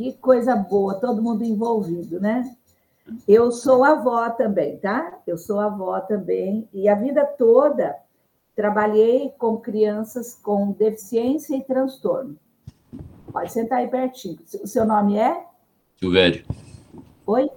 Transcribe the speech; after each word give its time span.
Que 0.00 0.14
coisa 0.14 0.56
boa, 0.56 0.94
todo 0.94 1.20
mundo 1.20 1.44
envolvido, 1.44 2.18
né? 2.18 2.56
Eu 3.28 3.52
sou 3.52 3.84
avó 3.84 4.30
também, 4.30 4.78
tá? 4.78 5.20
Eu 5.26 5.36
sou 5.36 5.60
avó 5.60 6.00
também, 6.00 6.66
e 6.72 6.88
a 6.88 6.94
vida 6.94 7.22
toda 7.22 7.94
trabalhei 8.56 9.28
com 9.36 9.58
crianças 9.58 10.34
com 10.34 10.72
deficiência 10.72 11.54
e 11.54 11.62
transtorno. 11.62 12.34
Pode 13.30 13.52
sentar 13.52 13.80
aí 13.80 13.88
pertinho. 13.88 14.38
O 14.64 14.66
seu 14.66 14.86
nome 14.86 15.18
é? 15.18 15.44
Silvério. 15.98 16.46
Oi? 17.26 17.50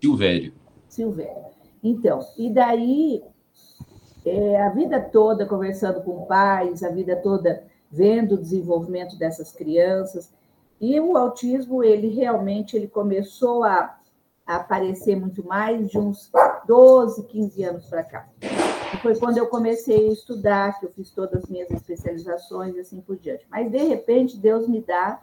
Silvério. 0.00 0.52
Silvério. 0.88 1.46
Então, 1.82 2.20
e 2.38 2.48
daí, 2.48 3.24
é, 4.24 4.62
a 4.62 4.68
vida 4.68 5.00
toda 5.00 5.46
conversando 5.46 6.00
com 6.02 6.26
pais, 6.26 6.84
a 6.84 6.90
vida 6.90 7.16
toda 7.16 7.64
vendo 7.90 8.36
o 8.36 8.40
desenvolvimento 8.40 9.18
dessas 9.18 9.50
crianças, 9.50 10.32
e 10.82 10.98
o 10.98 11.16
autismo, 11.16 11.84
ele 11.84 12.08
realmente 12.08 12.76
ele 12.76 12.88
começou 12.88 13.62
a, 13.62 14.00
a 14.44 14.56
aparecer 14.56 15.14
muito 15.14 15.46
mais 15.46 15.88
de 15.88 15.96
uns 15.96 16.28
12, 16.66 17.22
15 17.28 17.62
anos 17.62 17.86
para 17.86 18.02
cá. 18.02 18.28
E 18.40 18.96
foi 18.96 19.16
quando 19.16 19.38
eu 19.38 19.46
comecei 19.46 20.08
a 20.08 20.12
estudar, 20.12 20.80
que 20.80 20.86
eu 20.86 20.90
fiz 20.90 21.12
todas 21.12 21.44
as 21.44 21.48
minhas 21.48 21.70
especializações 21.70 22.74
e 22.74 22.80
assim 22.80 23.00
por 23.00 23.16
diante. 23.16 23.46
Mas, 23.48 23.70
de 23.70 23.78
repente, 23.78 24.36
Deus 24.36 24.66
me 24.66 24.80
dá 24.80 25.22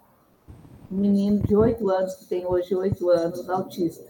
um 0.90 0.96
menino 0.96 1.46
de 1.46 1.54
oito 1.54 1.90
anos, 1.90 2.16
que 2.16 2.26
tem 2.26 2.46
hoje 2.46 2.74
oito 2.74 3.10
anos, 3.10 3.50
autista. 3.50 4.08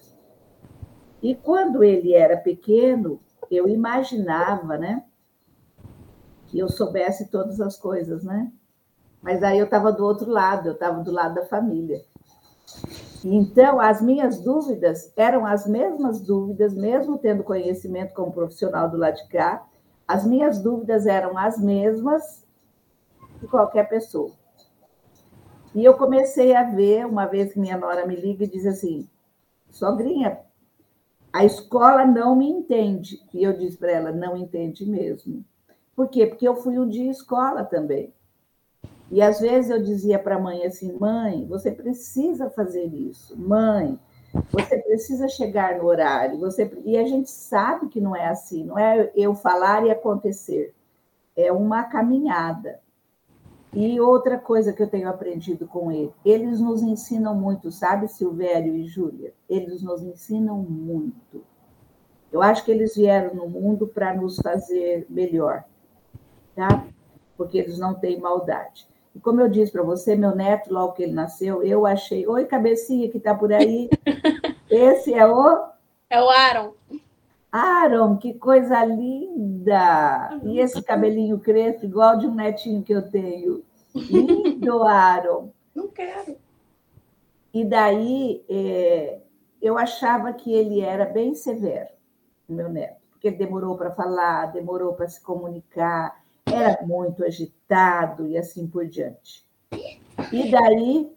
E 1.20 1.34
quando 1.34 1.84
ele 1.84 2.14
era 2.14 2.38
pequeno, 2.38 3.20
eu 3.50 3.68
imaginava, 3.68 4.78
né, 4.78 5.04
que 6.46 6.60
eu 6.60 6.70
soubesse 6.70 7.32
todas 7.32 7.60
as 7.60 7.76
coisas, 7.76 8.24
né? 8.24 8.52
Mas 9.22 9.44
aí 9.44 9.60
eu 9.60 9.66
estava 9.66 9.92
do 9.92 10.04
outro 10.06 10.30
lado, 10.30 10.70
eu 10.70 10.74
estava 10.74 11.04
do 11.04 11.12
lado 11.12 11.36
da 11.36 11.46
família. 11.46 12.02
Então, 13.24 13.82
as 13.82 14.02
minhas 14.02 14.40
dúvidas 14.40 15.12
eram 15.18 15.46
as 15.46 15.68
mesmas 15.68 16.22
dúvidas, 16.22 16.74
mesmo 16.74 17.18
tendo 17.18 17.44
conhecimento 17.44 18.14
como 18.14 18.32
profissional 18.32 18.90
do 18.90 18.98
lado 18.98 19.16
de 19.16 19.28
cá, 19.28 19.66
as 20.08 20.26
minhas 20.26 20.60
dúvidas 20.60 21.06
eram 21.06 21.38
as 21.38 21.60
mesmas 21.60 22.46
de 23.42 23.48
qualquer 23.48 23.90
pessoa. 23.90 24.32
E 25.76 25.84
eu 25.84 25.96
comecei 25.96 26.56
a 26.56 26.64
ver, 26.64 27.06
uma 27.06 27.26
vez 27.26 27.54
que 27.54 27.60
minha 27.60 27.78
nora 27.78 28.06
me 28.06 28.16
liga 28.16 28.44
e 28.44 28.50
diz 28.50 28.66
assim: 28.66 29.08
sogrinha, 29.70 30.40
a 31.32 31.46
escola 31.46 32.06
não 32.06 32.36
me 32.36 32.50
entende. 32.50 33.22
E 33.34 33.44
eu 33.44 33.54
disse 33.54 33.78
para 33.78 33.92
ela: 33.92 34.12
não 34.12 34.36
entende 34.36 34.86
mesmo. 34.86 35.46
Por 35.96 36.08
quê? 36.08 36.26
Porque 36.26 36.48
eu 36.48 36.56
fui 36.56 36.80
um 36.80 36.88
dia 36.88 37.12
escola 37.12 37.64
também. 37.64 38.14
E 39.12 39.22
às 39.22 39.40
vezes 39.40 39.72
eu 39.72 39.82
dizia 39.82 40.20
para 40.20 40.36
a 40.36 40.40
mãe 40.40 40.66
assim: 40.66 40.98
mãe, 41.00 41.46
você 41.46 41.72
precisa 41.72 42.50
fazer 42.50 42.86
isso. 42.86 43.38
Mãe, 43.40 44.00
você 44.52 44.78
precisa 44.78 45.28
chegar 45.28 45.78
no 45.78 45.86
horário. 45.86 46.40
Você... 46.40 46.72
E 46.86 46.98
a 46.98 47.06
gente 47.08 47.30
sabe 47.30 47.88
que 47.88 48.00
não 48.00 48.16
é 48.16 48.28
assim, 48.28 48.64
não 48.64 48.78
é 48.78 49.12
eu 49.16 49.34
falar 49.34 49.86
e 49.86 49.92
acontecer. 49.92 50.74
É 51.36 51.52
uma 51.52 51.84
caminhada. 51.84 52.80
E 53.72 54.00
outra 54.02 54.38
coisa 54.38 54.74
que 54.74 54.82
eu 54.82 54.90
tenho 54.90 55.08
aprendido 55.08 55.68
com 55.68 55.92
ele, 55.92 56.12
eles 56.26 56.60
nos 56.60 56.82
ensinam 56.82 57.36
muito, 57.36 57.72
sabe, 57.72 58.08
Silvério 58.08 58.76
e 58.76 58.86
Júlia? 58.86 59.32
Eles 59.48 59.84
nos 59.84 60.02
ensinam 60.02 60.58
muito. 60.58 61.44
Eu 62.32 62.42
acho 62.42 62.66
que 62.66 62.72
eles 62.72 62.96
vieram 62.96 63.36
no 63.36 63.48
mundo 63.48 63.88
para 63.88 64.14
nos 64.14 64.38
fazer 64.38 65.06
melhor, 65.10 65.64
tá? 66.56 66.86
Porque 67.38 67.60
eles 67.60 67.78
não 67.78 67.94
têm 67.94 68.20
maldade. 68.20 68.88
E 69.16 69.20
como 69.20 69.42
eu 69.42 69.50
disse 69.50 69.72
para 69.72 69.84
você, 69.84 70.16
meu 70.16 70.36
neto, 70.36 70.74
logo 70.74 70.94
que 70.94 71.04
ele 71.04 71.14
nasceu, 71.14 71.64
eu 71.64 71.86
achei. 71.86 72.28
Oi, 72.28 72.46
cabecinha 72.46 73.10
que 73.10 73.18
está 73.18 73.34
por 73.34 73.52
aí. 73.52 73.90
Esse 74.70 75.14
é 75.14 75.26
o. 75.26 75.70
É 76.10 76.22
o 76.22 76.30
Aaron. 76.30 76.74
Aaron, 77.52 78.18
que 78.18 78.34
coisa 78.36 78.86
linda! 78.86 80.40
E 80.44 80.60
esse 80.60 80.84
cabelinho 80.84 81.40
crespo, 81.40 81.86
igual 81.86 82.18
de 82.18 82.28
um 82.28 82.36
netinho 82.36 82.84
que 82.84 82.94
eu 82.94 83.10
tenho. 83.10 83.64
Lindo, 83.96 84.84
Aaron. 84.86 85.52
Não 85.74 85.88
quero. 85.88 86.36
E 87.52 87.66
daí 87.66 88.44
é, 88.48 89.20
eu 89.62 89.78
achava 89.78 90.32
que 90.34 90.54
ele 90.54 90.82
era 90.82 91.06
bem 91.06 91.34
severo, 91.34 91.90
meu 92.48 92.70
neto, 92.70 93.02
porque 93.10 93.28
ele 93.28 93.38
demorou 93.38 93.76
para 93.76 93.92
falar, 93.92 94.48
demorou 94.48 94.94
para 94.94 95.08
se 95.08 95.22
comunicar, 95.22 96.19
era 96.54 96.86
muito 96.86 97.24
agitado 97.24 98.28
e 98.28 98.38
assim 98.38 98.68
por 98.68 98.86
diante. 98.86 99.46
E 100.32 100.52
daí 100.52 101.12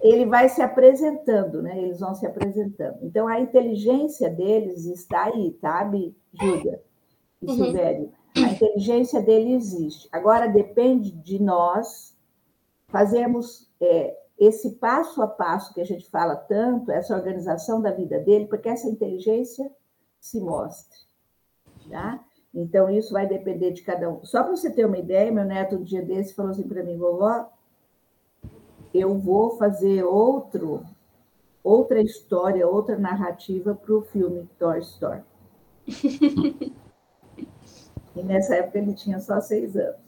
ele 0.00 0.26
vai 0.26 0.48
se 0.48 0.60
apresentando, 0.60 1.62
né? 1.62 1.78
Eles 1.78 2.00
vão 2.00 2.14
se 2.14 2.26
apresentando. 2.26 2.98
Então 3.02 3.26
a 3.26 3.40
inteligência 3.40 4.30
deles 4.30 4.84
está 4.84 5.24
aí, 5.24 5.56
sabe, 5.60 6.14
Júlia 6.32 6.82
e 7.40 7.46
uhum. 7.46 7.56
Silvério? 7.56 8.12
A 8.36 8.40
inteligência 8.40 9.22
dele 9.22 9.54
existe. 9.54 10.08
Agora 10.12 10.48
depende 10.48 11.10
de 11.10 11.40
nós 11.40 12.14
fazermos 12.88 13.70
é, 13.80 14.16
esse 14.38 14.72
passo 14.72 15.22
a 15.22 15.26
passo 15.26 15.72
que 15.72 15.80
a 15.80 15.84
gente 15.84 16.10
fala 16.10 16.36
tanto, 16.36 16.90
essa 16.90 17.14
organização 17.16 17.80
da 17.80 17.90
vida 17.90 18.18
dele, 18.18 18.46
porque 18.46 18.68
essa 18.68 18.88
inteligência 18.88 19.70
se 20.20 20.40
mostre. 20.40 20.98
Tá? 21.88 22.22
Então, 22.54 22.88
isso 22.88 23.12
vai 23.12 23.26
depender 23.26 23.72
de 23.72 23.82
cada 23.82 24.08
um. 24.08 24.24
Só 24.24 24.42
para 24.42 24.54
você 24.56 24.70
ter 24.70 24.86
uma 24.86 24.98
ideia, 24.98 25.32
meu 25.32 25.44
neto, 25.44 25.76
um 25.76 25.82
dia 25.82 26.02
desse, 26.02 26.34
falou 26.34 26.52
assim 26.52 26.68
para 26.68 26.84
mim, 26.84 26.96
vovó, 26.96 27.50
eu 28.92 29.18
vou 29.18 29.58
fazer 29.58 30.04
outro, 30.04 30.84
outra 31.64 32.00
história, 32.00 32.66
outra 32.66 32.96
narrativa 32.96 33.74
para 33.74 33.92
o 33.92 34.02
filme 34.02 34.48
Toy 34.56 34.78
Story. 34.78 35.22
e 38.14 38.22
nessa 38.22 38.54
época 38.54 38.78
ele 38.78 38.94
tinha 38.94 39.18
só 39.18 39.40
seis 39.40 39.76
anos. 39.76 40.04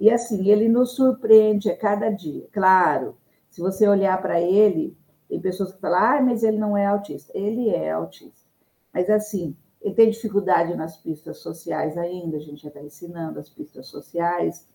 E 0.00 0.10
assim, 0.10 0.48
ele 0.48 0.68
nos 0.68 0.92
surpreende 0.92 1.70
a 1.70 1.76
cada 1.76 2.08
dia. 2.08 2.46
Claro, 2.50 3.14
se 3.50 3.60
você 3.60 3.86
olhar 3.86 4.20
para 4.22 4.40
ele, 4.40 4.96
tem 5.28 5.40
pessoas 5.40 5.72
que 5.72 5.80
falam, 5.80 5.98
ah, 5.98 6.22
mas 6.22 6.42
ele 6.42 6.56
não 6.56 6.76
é 6.76 6.86
autista. 6.86 7.30
Ele 7.36 7.68
é 7.68 7.90
autista. 7.90 8.48
Mas 8.94 9.10
assim, 9.10 9.54
ele 9.80 9.94
tem 9.94 10.10
dificuldade 10.10 10.74
nas 10.74 10.96
pistas 10.96 11.38
sociais 11.38 11.96
ainda, 11.96 12.36
a 12.36 12.40
gente 12.40 12.62
já 12.62 12.68
está 12.68 12.82
ensinando 12.82 13.38
as 13.38 13.48
pistas 13.48 13.86
sociais. 13.86 14.68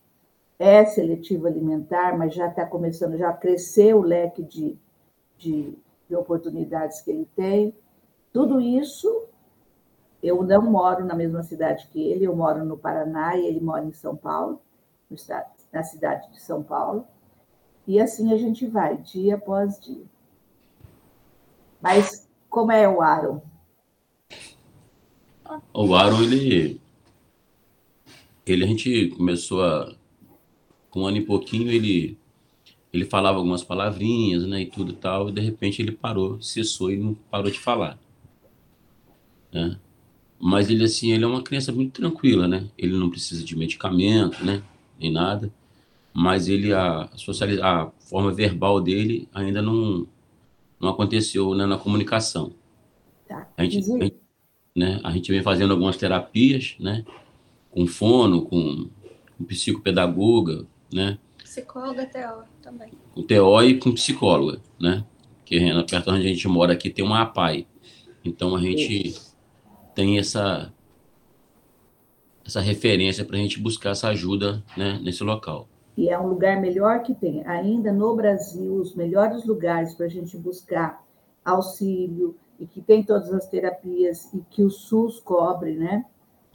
É 0.58 0.86
seletivo 0.86 1.48
alimentar, 1.48 2.18
mas 2.18 2.34
já 2.34 2.48
está 2.48 2.66
começando, 2.66 3.18
já 3.18 3.34
cresceu 3.34 4.00
o 4.00 4.04
leque 4.04 4.42
de, 4.44 4.78
de, 5.38 5.78
de 6.08 6.16
oportunidades 6.16 7.02
que 7.02 7.12
ele 7.12 7.28
tem. 7.36 7.76
Tudo 8.32 8.62
isso, 8.62 9.26
eu 10.22 10.42
não 10.42 10.62
moro 10.62 11.06
na 11.06 11.16
mesma 11.16 11.44
cidade 11.44 11.88
que 11.90 12.02
ele, 12.02 12.24
eu 12.26 12.36
moro 12.36 12.64
no 12.64 12.78
Paraná 12.78 13.36
e 13.36 13.46
ele 13.46 13.60
mora 13.60 13.84
em 13.84 13.92
São 13.92 14.16
Paulo, 14.16 14.62
estado, 15.12 15.52
na 15.72 15.84
cidade 15.84 16.32
de 16.32 16.42
São 16.42 16.64
Paulo. 16.64 17.06
E 17.86 18.00
assim 18.00 18.32
a 18.32 18.38
gente 18.38 18.66
vai, 18.66 18.98
dia 18.98 19.36
após 19.36 19.80
dia. 19.82 20.06
Mas 21.82 22.30
como 22.50 22.72
é 22.72 22.88
o 22.88 23.02
Aaron? 23.02 23.42
O 25.74 25.96
Aaron, 25.96 26.24
ele. 26.24 26.80
Ele 28.46 28.64
a 28.64 28.68
gente 28.68 29.08
começou 29.10 29.64
a. 29.64 29.94
Com 30.90 31.02
um 31.02 31.08
ano 31.08 31.18
e 31.18 31.26
pouquinho, 31.26 31.72
ele. 31.72 32.18
Ele 32.92 33.06
falava 33.06 33.40
algumas 33.40 33.64
palavrinhas, 33.64 34.46
né, 34.46 34.62
e 34.62 34.66
tudo 34.68 34.92
e 34.92 34.96
tal, 34.96 35.30
e 35.30 35.32
de 35.32 35.42
repente 35.42 35.82
ele 35.82 35.92
parou, 35.92 36.40
cessou 36.40 36.92
e 36.92 36.98
não 36.98 37.16
parou 37.16 37.50
de 37.50 37.60
falar. 37.60 37.98
Né? 39.52 39.80
Mas 40.40 40.70
ele, 40.70 40.84
assim, 40.84 41.12
ele 41.12 41.24
é 41.24 41.28
uma 41.28 41.42
criança 41.42 41.72
muito 41.72 41.94
tranquila, 41.94 42.48
né? 42.48 42.70
Ele 42.78 42.96
não 42.96 43.10
precisa 43.10 43.44
de 43.44 43.56
medicamento, 43.56 44.46
né? 44.46 44.62
Nem 45.00 45.12
nada. 45.12 45.52
Mas 46.14 46.48
ele, 46.48 46.72
a, 46.74 47.10
socializa, 47.16 47.66
a 47.66 47.90
forma 48.00 48.32
verbal 48.32 48.80
dele 48.80 49.28
ainda 49.34 49.62
não, 49.62 50.06
não 50.80 50.90
aconteceu 50.90 51.56
né, 51.56 51.66
na 51.66 51.78
comunicação. 51.78 52.52
Tá. 53.28 53.48
A 53.58 53.64
gente, 53.64 53.78
a 53.78 54.04
gente 54.04 54.23
né? 54.76 55.00
A 55.04 55.12
gente 55.12 55.32
vem 55.32 55.42
fazendo 55.42 55.72
algumas 55.72 55.98
terapias, 55.98 56.76
né? 56.80 57.06
Com 57.70 57.88
fono, 57.88 58.46
com, 58.46 58.90
com 59.38 59.44
psicopedagoga, 59.46 60.66
né? 60.92 61.18
Psicóloga, 61.38 62.06
TO 62.06 62.44
também. 62.62 62.92
Com 63.14 63.24
TO 63.24 63.64
e 63.64 63.80
com 63.80 63.92
psicóloga, 63.94 64.62
né? 64.80 65.06
Que 65.46 65.60
perto 65.90 66.12
onde 66.12 66.26
a 66.26 66.30
gente 66.30 66.48
mora 66.48 66.74
aqui 66.74 66.90
tem 66.90 67.06
uma 67.06 67.22
APAI. 67.22 67.68
Então 68.24 68.56
a 68.56 68.62
gente 68.62 69.10
Isso. 69.10 69.36
tem 69.94 70.18
essa 70.18 70.74
essa 72.46 72.60
referência 72.60 73.24
para 73.24 73.38
a 73.38 73.40
gente 73.40 73.60
buscar 73.60 73.92
essa 73.92 74.10
ajuda 74.10 74.64
né, 74.76 75.00
nesse 75.02 75.24
local. 75.24 75.68
E 75.96 76.10
é 76.10 76.20
um 76.20 76.28
lugar 76.28 76.60
melhor 76.60 77.04
que 77.04 77.14
tem. 77.14 77.46
Ainda 77.46 77.92
no 77.94 78.16
Brasil, 78.16 78.76
os 78.76 78.96
melhores 78.96 79.46
lugares 79.46 79.94
para 79.94 80.08
a 80.08 80.10
gente 80.10 80.36
buscar 80.38 81.04
auxílio, 81.46 82.36
e 82.60 82.66
que 82.66 82.82
tem 82.82 83.04
todas 83.04 83.34
as 83.34 83.48
terapias 83.48 84.34
e 84.34 84.42
que 84.50 84.64
o 84.64 84.70
SUS 84.70 85.20
cobre, 85.20 85.76
né? 85.76 86.06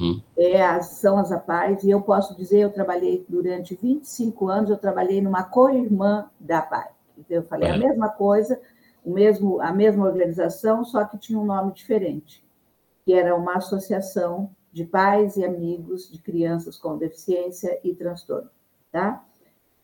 Hum. 0.01 0.21
É, 0.37 0.81
são 0.81 1.19
as 1.19 1.33
APAES, 1.33 1.83
e 1.83 1.91
eu 1.91 2.01
posso 2.01 2.37
dizer, 2.37 2.61
eu 2.61 2.73
trabalhei 2.73 3.25
durante 3.29 3.75
25 3.75 4.49
anos, 4.49 4.71
eu 4.71 4.79
trabalhei 4.79 5.21
numa 5.21 5.43
co-irmã 5.43 6.31
da 6.39 6.59
APAE. 6.59 6.91
Eu 7.29 7.43
falei 7.43 7.69
é. 7.69 7.73
a 7.73 7.79
mesma 7.79 8.09
coisa, 8.09 8.61
o 9.05 9.13
mesmo, 9.13 9.61
a 9.61 9.73
mesma 9.73 10.07
organização, 10.07 10.85
só 10.85 11.05
que 11.05 11.19
tinha 11.19 11.39
um 11.39 11.45
nome 11.45 11.73
diferente, 11.73 12.45
que 13.05 13.13
era 13.13 13.35
uma 13.35 13.57
associação 13.57 14.51
de 14.73 14.85
pais 14.85 15.37
e 15.37 15.45
amigos 15.45 16.11
de 16.11 16.21
crianças 16.21 16.77
com 16.77 16.97
deficiência 16.97 17.81
e 17.83 17.95
transtorno, 17.95 18.51
tá? 18.93 19.25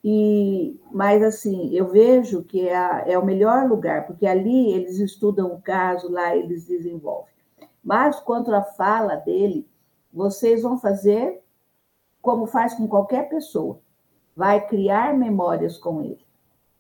E, 0.07 0.79
mas 0.93 1.23
assim, 1.23 1.75
eu 1.75 1.89
vejo 1.89 2.43
que 2.43 2.69
é, 2.69 2.77
a, 2.77 3.05
é 3.07 3.19
o 3.19 3.25
melhor 3.25 3.67
lugar, 3.67 4.07
porque 4.07 4.27
ali 4.27 4.71
eles 4.71 4.99
estudam 4.99 5.55
o 5.55 5.63
caso, 5.63 6.13
lá 6.13 6.37
eles 6.37 6.67
desenvolvem. 6.67 7.33
Mas 7.83 8.21
quanto 8.21 8.55
à 8.55 8.63
fala 8.63 9.17
dele, 9.17 9.67
vocês 10.13 10.63
vão 10.63 10.79
fazer 10.79 11.43
como 12.21 12.47
faz 12.47 12.75
com 12.75 12.87
qualquer 12.87 13.31
pessoa. 13.31 13.81
Vai 14.37 14.67
criar 14.67 15.17
memórias 15.17 15.79
com 15.79 16.03
ele. 16.03 16.25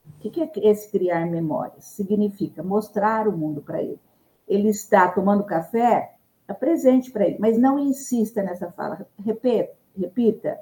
O 0.06 0.30
que 0.30 0.42
é 0.42 0.50
esse 0.56 0.90
criar 0.90 1.26
memórias? 1.26 1.84
Significa 1.84 2.62
mostrar 2.62 3.26
o 3.26 3.36
mundo 3.36 3.62
para 3.62 3.82
ele. 3.82 4.00
Ele 4.46 4.68
está 4.68 5.08
tomando 5.08 5.44
café, 5.44 6.14
apresente 6.46 7.10
para 7.10 7.26
ele, 7.26 7.38
mas 7.38 7.58
não 7.58 7.78
insista 7.78 8.42
nessa 8.42 8.70
fala. 8.72 9.06
Repita, 9.24 9.72
repita. 9.96 10.60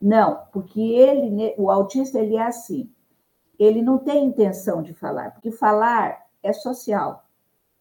Não, 0.00 0.42
porque 0.52 0.80
ele, 0.80 1.54
o 1.56 1.70
autista, 1.70 2.18
ele 2.18 2.36
é 2.36 2.42
assim. 2.42 2.90
Ele 3.58 3.82
não 3.82 3.98
tem 3.98 4.24
intenção 4.24 4.82
de 4.82 4.92
falar, 4.92 5.30
porque 5.30 5.50
falar 5.50 6.24
é 6.42 6.52
social, 6.52 7.24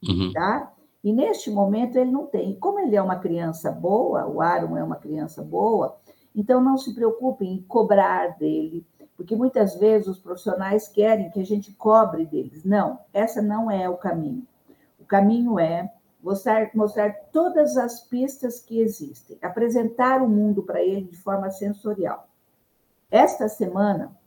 uhum. 0.07 0.31
tá? 0.31 0.71
E 1.03 1.11
neste 1.11 1.51
momento 1.51 1.97
ele 1.97 2.11
não 2.11 2.27
tem. 2.27 2.51
E 2.51 2.55
como 2.55 2.79
ele 2.79 2.95
é 2.95 3.01
uma 3.01 3.17
criança 3.17 3.71
boa, 3.71 4.25
o 4.25 4.41
Aaron 4.41 4.77
é 4.77 4.83
uma 4.83 4.95
criança 4.95 5.43
boa, 5.43 5.97
então 6.35 6.61
não 6.61 6.77
se 6.77 6.93
preocupe 6.93 7.45
em 7.45 7.61
cobrar 7.63 8.37
dele, 8.37 8.85
porque 9.17 9.35
muitas 9.35 9.75
vezes 9.75 10.07
os 10.07 10.19
profissionais 10.19 10.87
querem 10.87 11.29
que 11.29 11.39
a 11.39 11.45
gente 11.45 11.73
cobre 11.73 12.25
deles. 12.25 12.63
Não, 12.63 12.99
essa 13.13 13.41
não 13.41 13.69
é 13.69 13.89
o 13.89 13.97
caminho. 13.97 14.47
O 14.99 15.05
caminho 15.05 15.59
é 15.59 15.91
mostrar, 16.23 16.71
mostrar 16.73 17.11
todas 17.31 17.75
as 17.75 17.99
pistas 17.99 18.59
que 18.59 18.79
existem, 18.79 19.37
apresentar 19.41 20.21
o 20.21 20.29
mundo 20.29 20.63
para 20.63 20.81
ele 20.81 21.03
de 21.03 21.17
forma 21.17 21.51
sensorial. 21.51 22.27
Esta 23.11 23.49
semana, 23.49 24.17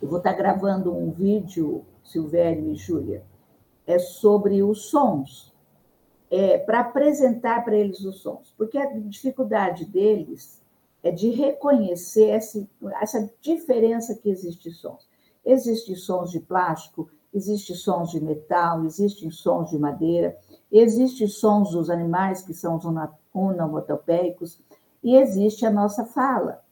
eu 0.00 0.08
vou 0.08 0.18
estar 0.18 0.32
gravando 0.32 0.96
um 0.96 1.10
vídeo, 1.10 1.84
Silvério 2.02 2.70
e 2.70 2.74
Júlia, 2.74 3.22
é 3.86 3.98
sobre 3.98 4.62
os 4.62 4.86
sons, 4.86 5.54
é, 6.30 6.58
para 6.58 6.80
apresentar 6.80 7.64
para 7.64 7.76
eles 7.76 8.00
os 8.00 8.20
sons, 8.20 8.54
porque 8.56 8.78
a 8.78 8.86
dificuldade 8.98 9.84
deles 9.84 10.62
é 11.02 11.10
de 11.10 11.30
reconhecer 11.30 12.30
essa, 12.30 12.66
essa 13.00 13.30
diferença 13.40 14.14
que 14.14 14.28
existe 14.28 14.70
sons. 14.70 15.08
Existem 15.44 15.94
sons 15.94 16.30
de 16.30 16.40
plástico, 16.40 17.08
existem 17.32 17.76
sons 17.76 18.10
de 18.10 18.20
metal, 18.20 18.84
existem 18.84 19.30
sons 19.30 19.70
de 19.70 19.78
madeira, 19.78 20.36
Existem 20.70 21.26
sons 21.26 21.70
dos 21.70 21.88
animais, 21.88 22.42
que 22.42 22.52
são 22.52 22.76
os 22.76 22.84
onomatopeicos, 23.32 24.60
e 25.02 25.16
existe 25.16 25.64
a 25.64 25.70
nossa 25.70 26.04
fala. 26.04 26.62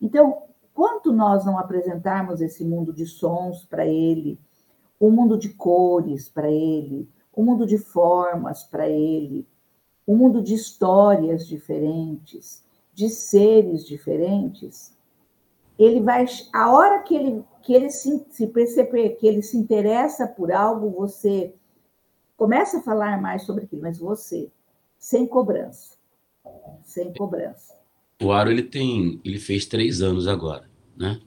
Então, 0.00 0.42
quanto 0.74 1.12
nós 1.12 1.44
não 1.44 1.58
apresentarmos 1.58 2.40
esse 2.40 2.64
mundo 2.64 2.92
de 2.92 3.06
sons 3.06 3.64
para 3.64 3.86
ele, 3.86 4.38
o 4.98 5.10
mundo 5.10 5.38
de 5.38 5.50
cores 5.50 6.28
para 6.28 6.50
ele, 6.50 7.08
o 7.32 7.42
mundo 7.42 7.66
de 7.66 7.78
formas 7.78 8.64
para 8.64 8.88
ele, 8.88 9.46
o 10.06 10.16
mundo 10.16 10.42
de 10.42 10.54
histórias 10.54 11.46
diferentes, 11.46 12.64
de 12.94 13.10
seres 13.10 13.84
diferentes, 13.84 14.96
ele 15.78 16.00
vai, 16.00 16.24
a 16.54 16.72
hora 16.72 17.02
que 17.02 17.14
ele, 17.14 17.44
que 17.62 17.74
ele 17.74 17.90
se, 17.90 18.24
se 18.30 18.46
perceber 18.46 19.10
que 19.10 19.26
ele 19.26 19.42
se 19.42 19.58
interessa 19.58 20.26
por 20.26 20.50
algo, 20.50 20.90
você 20.90 21.54
Começa 22.36 22.78
a 22.78 22.82
falar 22.82 23.20
mais 23.20 23.42
sobre 23.42 23.64
aquilo, 23.64 23.82
mas 23.82 23.98
você, 23.98 24.50
sem 24.98 25.26
cobrança. 25.26 25.96
Sem 26.84 27.12
cobrança. 27.14 27.74
O 28.22 28.32
Aro, 28.32 28.50
ele 28.50 28.62
tem, 28.62 29.20
ele 29.24 29.38
fez 29.38 29.66
três 29.66 30.02
anos 30.02 30.26
agora, 30.26 30.70
né? 30.96 31.20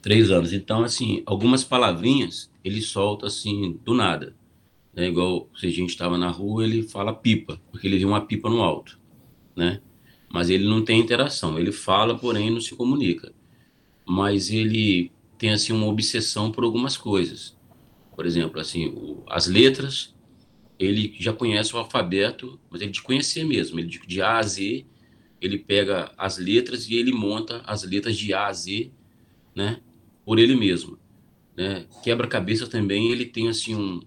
Três 0.00 0.30
anos. 0.30 0.52
Então, 0.52 0.82
assim, 0.84 1.22
algumas 1.24 1.64
palavrinhas 1.64 2.50
ele 2.62 2.80
solta 2.80 3.26
assim, 3.26 3.78
do 3.84 3.94
nada. 3.94 4.34
Né? 4.94 5.08
Igual 5.08 5.48
se 5.56 5.66
a 5.66 5.70
gente 5.70 5.90
estava 5.90 6.16
na 6.16 6.28
rua, 6.28 6.64
ele 6.64 6.82
fala 6.82 7.12
pipa, 7.12 7.60
porque 7.70 7.86
ele 7.86 7.98
viu 7.98 8.08
uma 8.08 8.24
pipa 8.24 8.48
no 8.48 8.62
alto, 8.62 8.98
né? 9.54 9.80
Mas 10.32 10.50
ele 10.50 10.66
não 10.66 10.84
tem 10.84 10.98
interação. 10.98 11.58
Ele 11.58 11.70
fala, 11.70 12.18
porém, 12.18 12.50
não 12.50 12.60
se 12.60 12.74
comunica. 12.74 13.32
Mas 14.06 14.50
ele 14.50 15.12
tem, 15.38 15.50
assim, 15.50 15.72
uma 15.72 15.86
obsessão 15.86 16.50
por 16.50 16.64
algumas 16.64 16.96
coisas. 16.96 17.53
Por 18.14 18.26
exemplo, 18.26 18.60
assim, 18.60 18.88
o, 18.88 19.22
as 19.28 19.46
letras, 19.46 20.14
ele 20.78 21.14
já 21.18 21.32
conhece 21.32 21.74
o 21.74 21.78
alfabeto, 21.78 22.58
mas 22.70 22.80
ele 22.80 22.90
de 22.90 23.02
conhecer 23.02 23.44
mesmo, 23.44 23.78
ele 23.78 23.88
de, 23.88 23.98
de 24.06 24.22
A 24.22 24.38
a 24.38 24.42
Z, 24.42 24.84
ele 25.40 25.58
pega 25.58 26.12
as 26.16 26.38
letras 26.38 26.88
e 26.88 26.94
ele 26.94 27.12
monta 27.12 27.62
as 27.66 27.82
letras 27.82 28.16
de 28.16 28.32
A 28.32 28.46
a 28.46 28.52
Z, 28.52 28.90
né, 29.54 29.80
por 30.24 30.38
ele 30.38 30.56
mesmo, 30.56 30.98
né? 31.56 31.86
Quebra-cabeça 32.02 32.66
também, 32.66 33.10
ele 33.12 33.26
tem 33.26 33.48
assim 33.48 33.74
um 33.74 34.00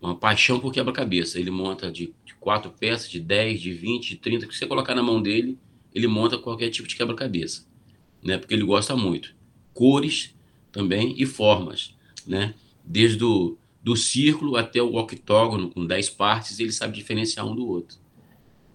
uma 0.00 0.14
paixão 0.14 0.60
por 0.60 0.72
quebra-cabeça. 0.72 1.38
Ele 1.38 1.50
monta 1.50 1.90
de, 1.90 2.14
de, 2.24 2.34
quatro 2.38 2.70
peças, 2.70 3.10
de 3.10 3.20
10, 3.20 3.60
de 3.60 3.72
20, 3.72 4.08
de 4.10 4.16
30, 4.16 4.46
que 4.46 4.56
você 4.56 4.66
colocar 4.66 4.94
na 4.94 5.02
mão 5.02 5.20
dele, 5.20 5.58
ele 5.94 6.06
monta 6.06 6.38
qualquer 6.38 6.70
tipo 6.70 6.86
de 6.86 6.96
quebra-cabeça, 6.96 7.66
né? 8.22 8.38
Porque 8.38 8.54
ele 8.54 8.64
gosta 8.64 8.94
muito. 8.96 9.34
Cores 9.74 10.34
também 10.70 11.14
e 11.18 11.26
formas, 11.26 11.96
né? 12.26 12.54
Desde 12.88 13.22
o 13.22 13.56
do 13.82 13.96
círculo 13.96 14.56
até 14.56 14.82
o 14.82 14.96
octógono, 14.96 15.70
com 15.70 15.86
10 15.86 16.10
partes, 16.10 16.58
ele 16.58 16.72
sabe 16.72 16.94
diferenciar 16.94 17.46
um 17.46 17.54
do 17.54 17.68
outro. 17.68 17.98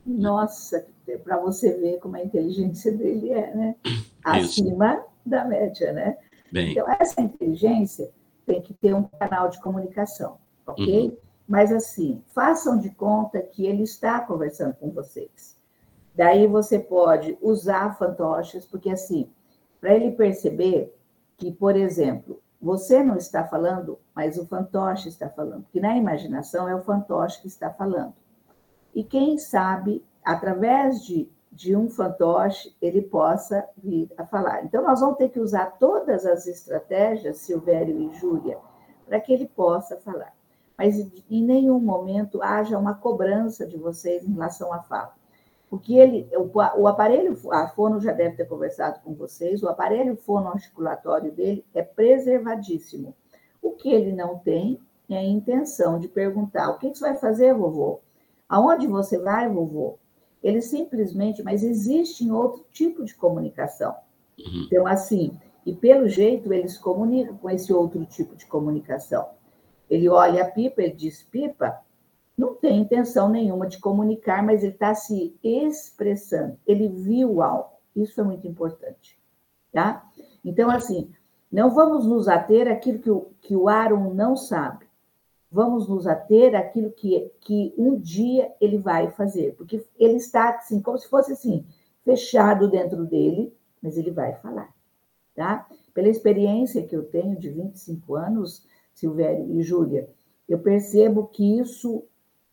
Nossa, 0.05 0.87
para 1.23 1.37
você 1.39 1.77
ver 1.77 1.99
como 1.99 2.15
a 2.15 2.23
inteligência 2.23 2.91
dele 2.91 3.31
é, 3.31 3.55
né? 3.55 3.75
Acima 4.23 4.95
Isso. 4.95 5.03
da 5.25 5.45
média, 5.45 5.91
né? 5.91 6.17
Bem. 6.51 6.71
Então, 6.71 6.85
essa 6.99 7.21
inteligência 7.21 8.11
tem 8.45 8.61
que 8.61 8.73
ter 8.73 8.93
um 8.93 9.03
canal 9.03 9.49
de 9.49 9.61
comunicação, 9.61 10.37
ok? 10.65 11.07
Uhum. 11.07 11.17
Mas, 11.47 11.71
assim, 11.71 12.21
façam 12.33 12.77
de 12.77 12.89
conta 12.89 13.41
que 13.41 13.65
ele 13.65 13.83
está 13.83 14.19
conversando 14.19 14.75
com 14.75 14.89
vocês. 14.91 15.57
Daí 16.15 16.47
você 16.47 16.79
pode 16.79 17.37
usar 17.41 17.97
fantoches, 17.97 18.65
porque, 18.65 18.89
assim, 18.89 19.29
para 19.81 19.95
ele 19.95 20.11
perceber 20.11 20.93
que, 21.37 21.51
por 21.51 21.75
exemplo, 21.75 22.41
você 22.63 23.03
não 23.03 23.17
está 23.17 23.43
falando, 23.43 23.99
mas 24.15 24.37
o 24.37 24.47
fantoche 24.47 25.09
está 25.09 25.29
falando, 25.29 25.63
porque 25.63 25.81
na 25.81 25.97
imaginação 25.97 26.65
é 26.65 26.73
o 26.73 26.81
fantoche 26.81 27.41
que 27.41 27.47
está 27.47 27.69
falando. 27.69 28.13
E 28.95 29.03
quem 29.03 29.37
sabe, 29.37 30.01
através 30.23 31.03
de, 31.03 31.29
de 31.51 31.75
um 31.75 31.89
fantoche, 31.89 32.73
ele 32.81 33.01
possa 33.01 33.67
vir 33.75 34.09
a 34.17 34.25
falar. 34.25 34.63
Então, 34.63 34.81
nós 34.81 35.01
vamos 35.01 35.17
ter 35.17 35.27
que 35.27 35.41
usar 35.41 35.77
todas 35.77 36.25
as 36.25 36.47
estratégias, 36.47 37.39
Silvério 37.39 37.99
e 37.99 38.13
Júlia, 38.13 38.57
para 39.05 39.19
que 39.19 39.33
ele 39.33 39.47
possa 39.47 39.97
falar. 39.97 40.33
Mas 40.77 40.97
em 41.29 41.43
nenhum 41.43 41.81
momento 41.81 42.41
haja 42.41 42.79
uma 42.79 42.93
cobrança 42.93 43.67
de 43.67 43.75
vocês 43.75 44.23
em 44.23 44.31
relação 44.31 44.71
à 44.71 44.81
fala 44.83 45.13
porque 45.73 45.95
ele, 45.95 46.29
o, 46.37 46.51
o 46.81 46.87
aparelho, 46.87 47.35
a 47.51 47.67
fono 47.67 47.99
já 47.99 48.11
deve 48.11 48.35
ter 48.35 48.45
conversado 48.45 48.99
com 49.03 49.15
vocês, 49.15 49.63
o 49.63 49.67
aparelho 49.67 50.15
fonoarticulatório 50.15 51.31
dele 51.31 51.65
é 51.73 51.81
preservadíssimo. 51.81 53.15
O 53.59 53.71
que 53.71 53.91
ele 53.91 54.11
não 54.11 54.37
tem 54.37 54.79
é 55.09 55.17
a 55.17 55.23
intenção 55.23 55.97
de 55.97 56.07
perguntar: 56.07 56.69
o 56.69 56.77
que 56.77 56.89
você 56.89 56.99
vai 56.99 57.15
fazer, 57.17 57.55
vovô? 57.55 58.01
Aonde 58.47 58.85
você 58.85 59.17
vai, 59.17 59.49
vovô? 59.49 59.97
Ele 60.43 60.61
simplesmente, 60.61 61.41
mas 61.41 61.63
existe 61.63 62.29
outro 62.29 62.63
tipo 62.71 63.03
de 63.03 63.15
comunicação. 63.15 63.95
Uhum. 64.37 64.67
Então, 64.67 64.85
assim, 64.85 65.35
e 65.65 65.73
pelo 65.73 66.07
jeito 66.07 66.53
ele 66.53 66.69
se 66.69 66.79
comunica 66.79 67.33
com 67.33 67.49
esse 67.49 67.73
outro 67.73 68.05
tipo 68.05 68.35
de 68.35 68.45
comunicação. 68.45 69.27
Ele 69.89 70.07
olha 70.07 70.43
a 70.43 70.51
pipa, 70.51 70.83
ele 70.83 70.93
diz 70.93 71.23
pipa, 71.23 71.81
não 72.37 72.55
tem 72.55 72.79
intenção 72.79 73.29
nenhuma 73.29 73.67
de 73.67 73.79
comunicar, 73.79 74.43
mas 74.43 74.63
ele 74.63 74.73
está 74.73 74.93
se 74.95 75.37
expressando. 75.43 76.57
Ele 76.65 76.89
viu 76.89 77.41
algo. 77.41 77.69
Isso 77.95 78.19
é 78.19 78.23
muito 78.23 78.47
importante, 78.47 79.19
tá? 79.71 80.03
Então, 80.43 80.69
assim, 80.69 81.11
não 81.51 81.69
vamos 81.69 82.07
nos 82.07 82.27
ater 82.27 82.67
àquilo 82.67 82.99
que 82.99 83.11
o, 83.11 83.27
que 83.39 83.55
o 83.55 83.69
Aaron 83.69 84.13
não 84.13 84.35
sabe. 84.35 84.87
Vamos 85.51 85.87
nos 85.87 86.07
ater 86.07 86.55
àquilo 86.55 86.91
que, 86.91 87.31
que 87.39 87.73
um 87.77 87.99
dia 87.99 88.51
ele 88.59 88.79
vai 88.79 89.11
fazer, 89.11 89.53
porque 89.55 89.85
ele 89.99 90.15
está 90.15 90.55
assim, 90.55 90.81
como 90.81 90.97
se 90.97 91.07
fosse 91.07 91.33
assim, 91.33 91.63
fechado 92.03 92.67
dentro 92.67 93.05
dele, 93.05 93.55
mas 93.79 93.95
ele 93.95 94.09
vai 94.09 94.33
falar, 94.37 94.73
tá? 95.35 95.67
Pela 95.93 96.09
experiência 96.09 96.81
que 96.81 96.95
eu 96.95 97.03
tenho 97.03 97.37
de 97.37 97.49
25 97.51 98.15
anos, 98.15 98.65
Silvério 98.95 99.47
e 99.51 99.61
Júlia, 99.61 100.09
eu 100.49 100.57
percebo 100.57 101.27
que 101.27 101.59
isso 101.59 102.03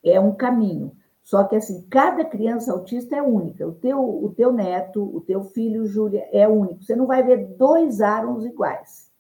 é 0.05 0.19
um 0.21 0.33
caminho. 0.33 0.93
Só 1.23 1.45
que 1.45 1.57
assim, 1.57 1.87
cada 1.89 2.25
criança 2.25 2.73
autista 2.73 3.15
é 3.17 3.23
única. 3.23 3.67
O 3.67 3.73
teu, 3.73 4.01
o 4.01 4.33
teu 4.35 4.53
neto, 4.53 5.03
o 5.03 5.21
teu 5.21 5.45
filho, 5.45 5.87
Júlia, 5.87 6.29
é 6.33 6.49
único. 6.49 6.83
Você 6.83 6.97
não 6.97 7.07
vai 7.07 7.23
ver 7.23 7.47
dois 7.57 8.01
Arons 8.01 8.45
iguais. 8.45 9.11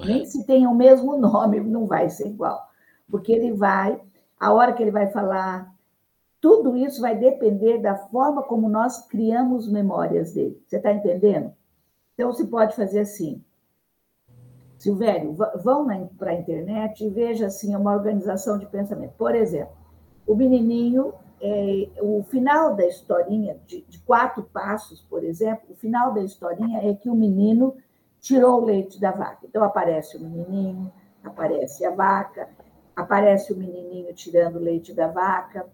Nem 0.00 0.26
se 0.26 0.44
tem 0.46 0.66
o 0.66 0.74
mesmo 0.74 1.16
nome, 1.16 1.60
não 1.60 1.86
vai 1.86 2.10
ser 2.10 2.28
igual. 2.28 2.60
Porque 3.08 3.32
ele 3.32 3.52
vai, 3.52 4.00
a 4.38 4.52
hora 4.52 4.72
que 4.72 4.82
ele 4.82 4.90
vai 4.90 5.06
falar, 5.08 5.72
tudo 6.40 6.76
isso 6.76 7.00
vai 7.00 7.16
depender 7.16 7.78
da 7.78 7.96
forma 7.96 8.42
como 8.42 8.68
nós 8.68 9.06
criamos 9.06 9.70
memórias 9.70 10.32
dele. 10.32 10.60
Você 10.66 10.76
está 10.76 10.92
entendendo? 10.92 11.52
Então, 12.14 12.32
se 12.32 12.46
pode 12.46 12.74
fazer 12.74 13.00
assim. 13.00 13.42
Silvério, 14.78 15.34
vão 15.62 15.86
para 16.18 16.32
a 16.32 16.34
internet 16.34 17.04
e 17.04 17.08
veja 17.08 17.46
assim 17.46 17.74
uma 17.74 17.94
organização 17.94 18.58
de 18.58 18.66
pensamento. 18.66 19.14
Por 19.16 19.34
exemplo, 19.34 19.74
o 20.26 20.34
menininho, 20.34 21.14
é, 21.40 21.88
o 22.00 22.22
final 22.24 22.74
da 22.74 22.86
historinha, 22.86 23.58
de, 23.66 23.82
de, 23.82 23.98
quatro 24.00 24.42
passos, 24.42 25.00
por 25.02 25.22
exemplo, 25.22 25.66
o 25.70 25.76
final 25.76 26.12
da 26.12 26.22
historinha 26.22 26.80
é 26.82 26.94
que 26.94 27.08
o 27.08 27.14
menino 27.14 27.76
tirou 28.20 28.62
o 28.62 28.64
leite 28.64 29.00
da 29.00 29.12
vaca. 29.12 29.40
Então, 29.44 29.62
aparece 29.62 30.16
o 30.16 30.20
menininho, 30.20 30.92
aparece 31.22 31.84
a 31.84 31.90
vaca, 31.90 32.48
aparece 32.94 33.52
o 33.52 33.56
menininho 33.56 34.12
tirando 34.14 34.56
o 34.56 34.60
leite 34.60 34.92
da 34.92 35.08
vaca, 35.08 35.66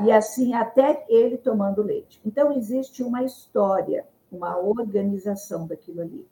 e 0.00 0.10
assim 0.10 0.54
até 0.54 1.04
ele 1.08 1.36
tomando 1.36 1.82
leite. 1.82 2.20
Então, 2.24 2.52
existe 2.52 3.02
uma 3.02 3.22
história, 3.22 4.06
uma 4.32 4.58
organização 4.58 5.66
daquilo 5.66 6.00
ali. 6.00 6.26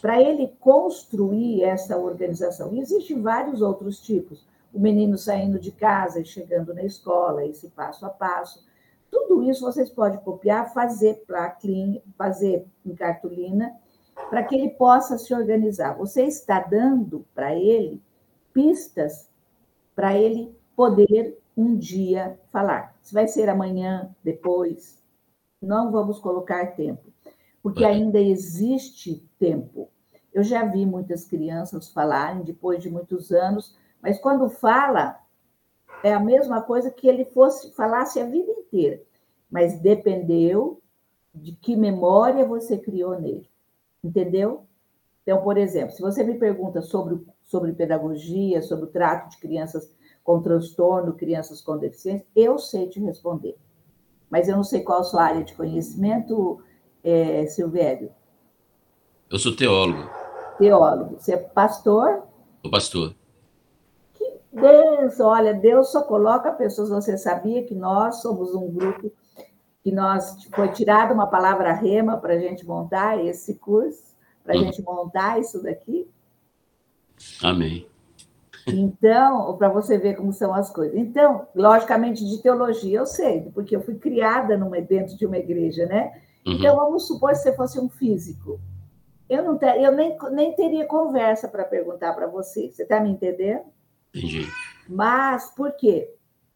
Para 0.00 0.20
ele 0.20 0.54
construir 0.60 1.64
essa 1.64 1.96
organização, 1.96 2.72
e 2.72 2.80
existem 2.80 3.20
vários 3.20 3.60
outros 3.60 4.00
tipos. 4.00 4.46
O 4.72 4.78
menino 4.78 5.18
saindo 5.18 5.58
de 5.58 5.72
casa 5.72 6.20
e 6.20 6.24
chegando 6.24 6.72
na 6.72 6.84
escola, 6.84 7.44
esse 7.44 7.68
passo 7.68 8.06
a 8.06 8.10
passo. 8.10 8.64
Tudo 9.10 9.42
isso 9.42 9.64
vocês 9.64 9.90
podem 9.90 10.20
copiar, 10.20 10.72
fazer 10.72 11.24
para 11.26 11.56
fazer 12.16 12.64
em 12.86 12.94
cartolina, 12.94 13.74
para 14.28 14.44
que 14.44 14.54
ele 14.54 14.70
possa 14.70 15.18
se 15.18 15.34
organizar. 15.34 15.96
Você 15.96 16.22
está 16.22 16.60
dando 16.60 17.26
para 17.34 17.54
ele 17.54 18.00
pistas 18.52 19.28
para 19.94 20.16
ele 20.16 20.54
poder 20.76 21.38
um 21.56 21.76
dia 21.76 22.38
falar. 22.50 22.96
Se 23.02 23.12
vai 23.12 23.28
ser 23.28 23.48
amanhã, 23.48 24.14
depois, 24.22 25.02
não 25.60 25.90
vamos 25.90 26.18
colocar 26.18 26.74
tempo, 26.74 27.12
porque 27.62 27.84
ainda 27.84 28.18
existe 28.18 29.22
tempo. 29.38 29.90
Eu 30.32 30.42
já 30.42 30.64
vi 30.64 30.86
muitas 30.86 31.24
crianças 31.24 31.90
falarem 31.92 32.42
depois 32.42 32.82
de 32.82 32.88
muitos 32.88 33.32
anos, 33.32 33.76
mas 34.02 34.18
quando 34.18 34.48
fala, 34.48 35.18
é 36.02 36.12
a 36.12 36.20
mesma 36.20 36.62
coisa 36.62 36.90
que 36.90 37.06
ele 37.06 37.24
fosse 37.26 37.74
falasse 37.74 38.20
a 38.20 38.24
vida 38.24 38.50
inteira, 38.50 39.02
mas 39.50 39.80
dependeu 39.80 40.80
de 41.34 41.52
que 41.52 41.76
memória 41.76 42.44
você 42.44 42.78
criou 42.78 43.18
nele. 43.20 43.48
Entendeu? 44.02 44.66
Então, 45.22 45.42
por 45.42 45.56
exemplo, 45.58 45.94
se 45.94 46.00
você 46.00 46.24
me 46.24 46.38
pergunta 46.38 46.80
sobre, 46.80 47.20
sobre 47.44 47.72
pedagogia, 47.72 48.62
sobre 48.62 48.86
o 48.86 48.88
trato 48.88 49.30
de 49.30 49.38
crianças 49.38 49.94
com 50.24 50.40
transtorno, 50.40 51.14
crianças 51.14 51.60
com 51.60 51.76
deficiência, 51.76 52.26
eu 52.34 52.58
sei 52.58 52.88
te 52.88 52.98
responder. 53.00 53.56
Mas 54.30 54.48
eu 54.48 54.56
não 54.56 54.64
sei 54.64 54.82
qual 54.82 55.00
a 55.00 55.04
sua 55.04 55.24
área 55.24 55.44
de 55.44 55.54
conhecimento, 55.54 56.62
é, 57.02 57.46
Silvério. 57.46 58.10
Eu 59.30 59.38
sou 59.38 59.54
teólogo. 59.54 60.08
Teólogo. 60.58 61.16
Você 61.18 61.34
é 61.34 61.36
pastor? 61.36 62.22
Sou 62.62 62.70
pastor. 62.70 63.14
Benção! 64.60 65.28
Olha, 65.28 65.54
Deus 65.54 65.90
só 65.90 66.02
coloca 66.02 66.52
pessoas. 66.52 66.90
Você 66.90 67.16
sabia 67.16 67.64
que 67.64 67.74
nós 67.74 68.20
somos 68.20 68.54
um 68.54 68.70
grupo 68.70 69.10
que 69.82 69.90
nós 69.90 70.44
foi 70.54 70.68
tirada 70.68 71.14
uma 71.14 71.26
palavra 71.26 71.72
rema 71.72 72.18
para 72.18 72.34
a 72.34 72.38
gente 72.38 72.66
montar 72.66 73.24
esse 73.24 73.54
curso, 73.54 74.14
para 74.44 74.54
a 74.54 74.58
hum. 74.58 74.64
gente 74.64 74.82
montar 74.82 75.40
isso 75.40 75.62
daqui. 75.62 76.08
Amém. 77.42 77.86
Então, 78.66 79.56
para 79.56 79.68
você 79.68 79.98
ver 79.98 80.16
como 80.16 80.32
são 80.32 80.54
as 80.54 80.70
coisas. 80.70 80.96
Então, 80.96 81.46
logicamente, 81.54 82.24
de 82.24 82.42
teologia 82.42 82.98
eu 82.98 83.06
sei, 83.06 83.50
porque 83.54 83.74
eu 83.74 83.80
fui 83.80 83.94
criada 83.94 84.56
numa, 84.56 84.80
dentro 84.80 85.16
de 85.16 85.26
uma 85.26 85.38
igreja, 85.38 85.86
né? 85.86 86.12
Uhum. 86.46 86.54
Então, 86.54 86.76
vamos 86.76 87.06
supor 87.06 87.30
que 87.30 87.36
você 87.36 87.54
fosse 87.54 87.80
um 87.80 87.88
físico. 87.88 88.60
Eu, 89.28 89.44
não 89.44 89.56
ter, 89.56 89.80
eu 89.80 89.92
nem, 89.92 90.16
nem 90.32 90.54
teria 90.54 90.86
conversa 90.86 91.48
para 91.48 91.64
perguntar 91.64 92.12
para 92.14 92.26
você. 92.26 92.70
Você 92.70 92.82
está 92.82 93.00
me 93.00 93.10
entendendo? 93.10 93.62
Entendi. 94.14 94.46
Mas, 94.88 95.50
por 95.50 95.72
quê? 95.72 96.12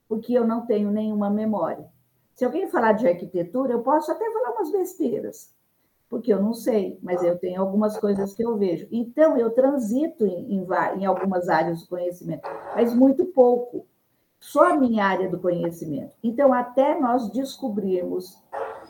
Porque 0.08 0.32
eu 0.32 0.46
não 0.46 0.66
tenho 0.66 0.90
nenhuma 0.90 1.30
memória. 1.30 1.88
Se 2.34 2.44
alguém 2.44 2.68
falar 2.68 2.92
de 2.92 3.06
arquitetura, 3.06 3.72
eu 3.72 3.82
posso 3.82 4.10
até 4.10 4.28
falar 4.32 4.50
umas 4.50 4.72
besteiras, 4.72 5.54
porque 6.08 6.32
eu 6.32 6.42
não 6.42 6.52
sei, 6.52 6.98
mas 7.00 7.22
eu 7.22 7.38
tenho 7.38 7.60
algumas 7.60 7.96
coisas 7.96 8.34
que 8.34 8.44
eu 8.44 8.56
vejo. 8.56 8.88
Então, 8.90 9.36
eu 9.36 9.50
transito 9.50 10.26
em, 10.26 10.56
em, 10.56 10.66
em 10.98 11.06
algumas 11.06 11.48
áreas 11.48 11.82
do 11.82 11.88
conhecimento, 11.88 12.42
mas 12.74 12.92
muito 12.92 13.26
pouco. 13.26 13.86
Só 14.40 14.72
a 14.72 14.76
minha 14.76 15.06
área 15.06 15.28
do 15.28 15.38
conhecimento. 15.38 16.16
Então, 16.22 16.52
até 16.52 16.98
nós 17.00 17.30
descobrirmos 17.30 18.42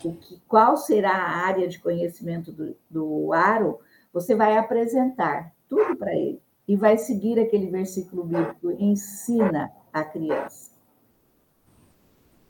o 0.05 0.13
que, 0.17 0.41
qual 0.49 0.77
será 0.77 1.13
a 1.13 1.47
área 1.47 1.69
de 1.69 1.79
conhecimento 1.79 2.51
do, 2.51 2.77
do 2.91 3.33
Aro, 3.33 3.79
você 4.13 4.35
vai 4.35 4.57
apresentar 4.57 5.53
tudo 5.69 5.97
para 5.97 6.13
ele 6.15 6.44
e 6.67 6.77
vai 6.77 6.97
seguir 6.97 7.39
aquele 7.39 7.71
versículo 7.71 8.25
bíblico, 8.25 8.71
ensina 8.73 9.71
a 9.93 10.03
criança. 10.05 10.71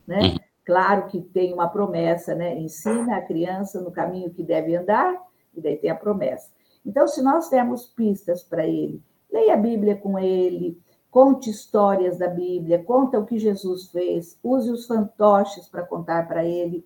Né? 0.06 0.21
Uhum. 0.21 0.37
Claro 0.64 1.09
que 1.09 1.21
tem 1.21 1.52
uma 1.52 1.68
promessa, 1.68 2.35
né? 2.35 2.59
Ensina 2.59 3.16
a 3.16 3.23
criança 3.23 3.80
no 3.83 3.90
caminho 3.90 4.30
que 4.30 4.42
deve 4.42 4.75
andar, 4.75 5.14
e 5.54 5.61
daí 5.61 5.76
tem 5.76 5.90
a 5.90 5.94
promessa. 5.94 6.50
Então, 6.87 7.06
se 7.06 7.23
nós 7.23 7.49
temos 7.49 7.87
pistas 7.87 8.42
para 8.42 8.66
ele, 8.66 9.02
leia 9.30 9.54
a 9.54 9.59
Bíblia 9.59 9.97
com 9.97 10.18
ele, 10.18 10.80
conte 11.11 11.50
histórias 11.50 12.18
da 12.18 12.28
Bíblia, 12.28 12.83
conta 12.83 13.18
o 13.18 13.26
que 13.26 13.38
Jesus 13.38 13.90
fez, 13.90 14.38
use 14.42 14.71
os 14.71 14.87
fantoches 14.87 15.68
para 15.68 15.85
contar 15.85 16.26
para 16.26 16.44
ele. 16.44 16.85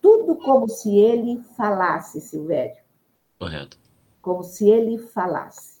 Tudo 0.00 0.36
como 0.36 0.68
se 0.68 0.96
ele 0.98 1.42
falasse, 1.56 2.20
Silvério. 2.20 2.76
Correto. 3.38 3.78
Como 4.20 4.42
se 4.42 4.68
ele 4.68 4.98
falasse. 4.98 5.79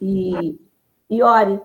E, 0.00 0.58
e 1.08 1.22
ore, 1.22 1.60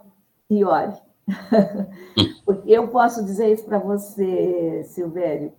e 0.50 0.64
ore. 0.64 0.94
Porque 2.46 2.72
eu 2.72 2.88
posso 2.90 3.24
dizer 3.24 3.52
isso 3.52 3.66
para 3.66 3.80
você, 3.80 4.84
Silvério. 4.86 5.54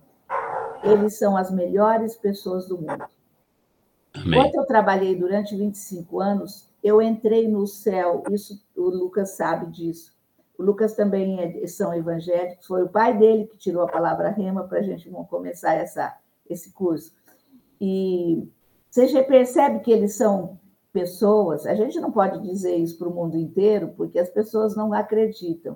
Eles 0.83 1.17
são 1.17 1.37
as 1.37 1.51
melhores 1.51 2.15
pessoas 2.15 2.67
do 2.67 2.77
mundo. 2.77 3.05
Amém. 4.13 4.39
Enquanto 4.39 4.55
eu 4.55 4.65
trabalhei 4.65 5.15
durante 5.15 5.55
25 5.55 6.19
anos, 6.19 6.69
eu 6.83 7.01
entrei 7.01 7.47
no 7.47 7.65
céu. 7.65 8.23
Isso 8.31 8.61
o 8.75 8.89
Lucas 8.89 9.31
sabe 9.31 9.67
disso. 9.67 10.13
O 10.57 10.63
Lucas 10.63 10.93
também 10.93 11.39
é, 11.39 11.65
são 11.67 11.93
evangélicos. 11.93 12.67
Foi 12.67 12.83
o 12.83 12.89
pai 12.89 13.17
dele 13.17 13.47
que 13.47 13.57
tirou 13.57 13.83
a 13.83 13.91
palavra 13.91 14.29
rema 14.29 14.63
para 14.67 14.79
a 14.79 14.83
gente 14.83 15.09
começar 15.29 15.73
essa, 15.73 16.15
esse 16.47 16.71
curso. 16.71 17.13
E 17.81 18.47
você 18.89 19.07
já 19.07 19.23
percebe 19.23 19.79
que 19.79 19.91
eles 19.91 20.15
são 20.15 20.59
pessoas, 20.93 21.65
a 21.65 21.73
gente 21.73 21.99
não 21.99 22.11
pode 22.11 22.39
dizer 22.41 22.75
isso 22.75 22.97
para 22.99 23.09
o 23.09 23.13
mundo 23.13 23.35
inteiro, 23.35 23.93
porque 23.97 24.19
as 24.19 24.29
pessoas 24.29 24.75
não 24.75 24.93
acreditam. 24.93 25.75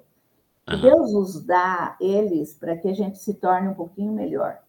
Uhum. 0.69 0.79
Deus 0.79 1.13
nos 1.13 1.43
dá 1.43 1.97
eles 1.99 2.53
para 2.53 2.77
que 2.77 2.87
a 2.87 2.93
gente 2.93 3.17
se 3.17 3.33
torne 3.33 3.67
um 3.67 3.73
pouquinho 3.73 4.13
melhor. 4.13 4.59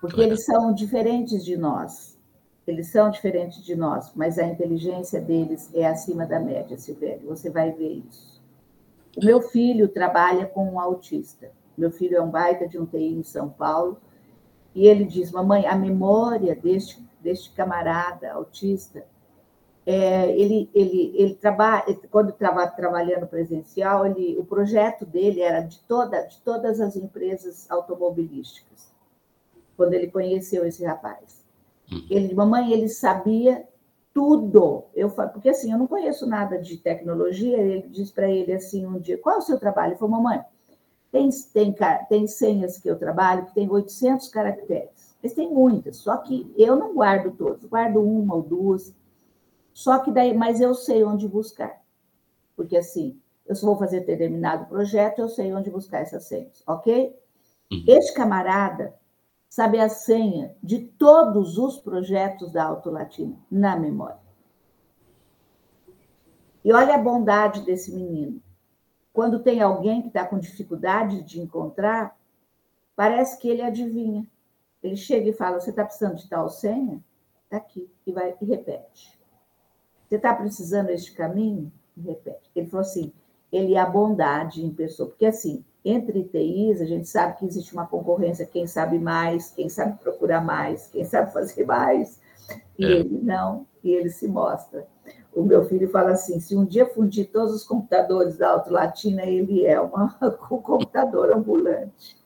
Porque 0.00 0.20
eles 0.20 0.44
são 0.44 0.74
diferentes 0.74 1.44
de 1.44 1.56
nós. 1.56 2.18
Eles 2.66 2.90
são 2.90 3.10
diferentes 3.10 3.64
de 3.64 3.74
nós, 3.74 4.12
mas 4.14 4.38
a 4.38 4.46
inteligência 4.46 5.20
deles 5.20 5.70
é 5.72 5.86
acima 5.86 6.26
da 6.26 6.38
média, 6.38 6.76
Silvério. 6.76 7.28
Você 7.28 7.48
vai 7.48 7.72
ver 7.72 8.02
isso. 8.08 8.42
O 9.16 9.24
meu 9.24 9.40
filho 9.40 9.88
trabalha 9.88 10.46
com 10.46 10.72
um 10.72 10.78
autista. 10.78 11.50
Meu 11.76 11.90
filho 11.90 12.16
é 12.16 12.20
um 12.20 12.30
baita 12.30 12.68
de 12.68 12.78
um 12.78 12.84
TI 12.84 13.14
em 13.14 13.22
São 13.22 13.48
Paulo. 13.48 13.98
E 14.74 14.86
ele 14.86 15.04
diz: 15.04 15.32
Mamãe, 15.32 15.66
a 15.66 15.74
memória 15.74 16.54
deste 16.54 17.07
deste 17.20 17.52
camarada 17.52 18.32
autista, 18.32 19.04
é, 19.86 20.30
ele, 20.38 20.68
ele, 20.74 21.12
ele 21.14 21.34
trabalha, 21.34 21.84
quando 22.10 22.30
estava 22.30 22.66
trabalhando 22.66 23.26
presencial, 23.26 24.04
ele, 24.04 24.36
o 24.38 24.44
projeto 24.44 25.06
dele 25.06 25.40
era 25.40 25.60
de, 25.60 25.80
toda, 25.80 26.22
de 26.22 26.38
todas 26.42 26.78
as 26.78 26.94
empresas 26.94 27.70
automobilísticas, 27.70 28.92
quando 29.76 29.94
ele 29.94 30.08
conheceu 30.10 30.66
esse 30.66 30.84
rapaz. 30.84 31.42
Uhum. 31.90 32.06
Ele, 32.10 32.34
mamãe, 32.34 32.70
ele 32.70 32.88
sabia 32.88 33.66
tudo. 34.12 34.84
Eu 34.94 35.10
porque 35.10 35.48
assim, 35.48 35.72
eu 35.72 35.78
não 35.78 35.86
conheço 35.86 36.26
nada 36.26 36.58
de 36.58 36.76
tecnologia. 36.76 37.56
Ele 37.56 37.88
disse 37.88 38.12
para 38.12 38.28
ele 38.28 38.52
assim 38.52 38.84
um 38.84 38.98
dia: 38.98 39.16
qual 39.16 39.36
é 39.36 39.38
o 39.38 39.42
seu 39.42 39.58
trabalho? 39.58 39.92
Ele 39.92 39.98
falou: 39.98 40.20
mamãe, 40.20 40.44
tem, 41.10 41.30
tem, 41.52 41.74
tem 42.08 42.26
senhas 42.26 42.78
que 42.78 42.90
eu 42.90 42.98
trabalho 42.98 43.46
que 43.46 43.54
tem 43.54 43.70
800 43.70 44.28
caracteres. 44.28 44.97
Mas 45.22 45.32
tem 45.32 45.52
muitas, 45.52 45.98
só 45.98 46.16
que 46.18 46.52
eu 46.56 46.76
não 46.76 46.94
guardo 46.94 47.36
todas, 47.36 47.64
guardo 47.64 48.00
uma 48.00 48.36
ou 48.36 48.42
duas. 48.42 48.94
Só 49.72 49.98
que 49.98 50.10
daí, 50.10 50.36
mas 50.36 50.60
eu 50.60 50.74
sei 50.74 51.04
onde 51.04 51.28
buscar. 51.28 51.82
Porque 52.56 52.76
assim, 52.76 53.20
eu 53.46 53.54
só 53.54 53.66
vou 53.66 53.78
fazer 53.78 54.00
determinado 54.00 54.66
projeto, 54.66 55.20
eu 55.20 55.28
sei 55.28 55.52
onde 55.54 55.70
buscar 55.70 56.00
essas 56.00 56.24
senhas, 56.24 56.62
ok? 56.66 57.16
Uhum. 57.72 57.84
Este 57.86 58.12
camarada, 58.14 58.94
sabe 59.48 59.80
a 59.80 59.88
senha 59.88 60.54
de 60.62 60.80
todos 60.80 61.58
os 61.58 61.78
projetos 61.78 62.52
da 62.52 62.64
Alto 62.64 62.90
Latina 62.90 63.36
na 63.50 63.76
memória. 63.76 64.28
E 66.64 66.72
olha 66.72 66.94
a 66.94 66.98
bondade 66.98 67.62
desse 67.62 67.94
menino. 67.94 68.42
Quando 69.12 69.42
tem 69.42 69.60
alguém 69.60 70.02
que 70.02 70.08
está 70.08 70.24
com 70.24 70.38
dificuldade 70.38 71.22
de 71.22 71.40
encontrar, 71.40 72.16
parece 72.94 73.38
que 73.38 73.48
ele 73.48 73.62
adivinha. 73.62 74.26
Ele 74.82 74.96
chega 74.96 75.30
e 75.30 75.32
fala: 75.32 75.60
Você 75.60 75.70
está 75.70 75.84
precisando 75.84 76.16
de 76.16 76.28
tal 76.28 76.48
senha? 76.48 77.02
Está 77.44 77.56
aqui. 77.56 77.90
E, 78.06 78.12
vai, 78.12 78.34
e 78.40 78.44
repete. 78.44 79.18
Você 80.06 80.16
está 80.16 80.34
precisando 80.34 80.86
deste 80.86 81.12
caminho? 81.12 81.72
E 81.96 82.00
repete. 82.00 82.50
Ele 82.54 82.68
falou 82.68 82.82
assim: 82.82 83.12
ele 83.52 83.74
é 83.74 83.80
a 83.80 83.86
bondade 83.86 84.64
em 84.64 84.70
pessoa. 84.70 85.08
Porque, 85.08 85.26
assim, 85.26 85.64
entre 85.84 86.24
TIs, 86.24 86.80
a 86.80 86.84
gente 86.84 87.08
sabe 87.08 87.38
que 87.38 87.46
existe 87.46 87.72
uma 87.72 87.86
concorrência, 87.86 88.46
quem 88.46 88.66
sabe 88.66 88.98
mais, 88.98 89.50
quem 89.50 89.68
sabe 89.68 89.98
procurar 89.98 90.44
mais, 90.44 90.86
quem 90.88 91.04
sabe 91.04 91.32
fazer 91.32 91.64
mais. 91.64 92.20
E 92.78 92.84
é. 92.84 92.90
ele 92.90 93.18
não, 93.22 93.66
e 93.82 93.90
ele 93.90 94.10
se 94.10 94.26
mostra. 94.28 94.86
O 95.34 95.42
meu 95.42 95.64
filho 95.66 95.88
fala 95.90 96.10
assim: 96.10 96.40
se 96.40 96.56
um 96.56 96.64
dia 96.64 96.86
fundir 96.86 97.30
todos 97.30 97.54
os 97.54 97.64
computadores 97.64 98.36
da 98.36 98.50
Alto 98.50 98.70
Latina, 98.70 99.24
ele 99.24 99.64
é 99.64 99.80
uma, 99.80 100.16
um 100.50 100.58
computador 100.58 101.32
ambulante. 101.32 102.16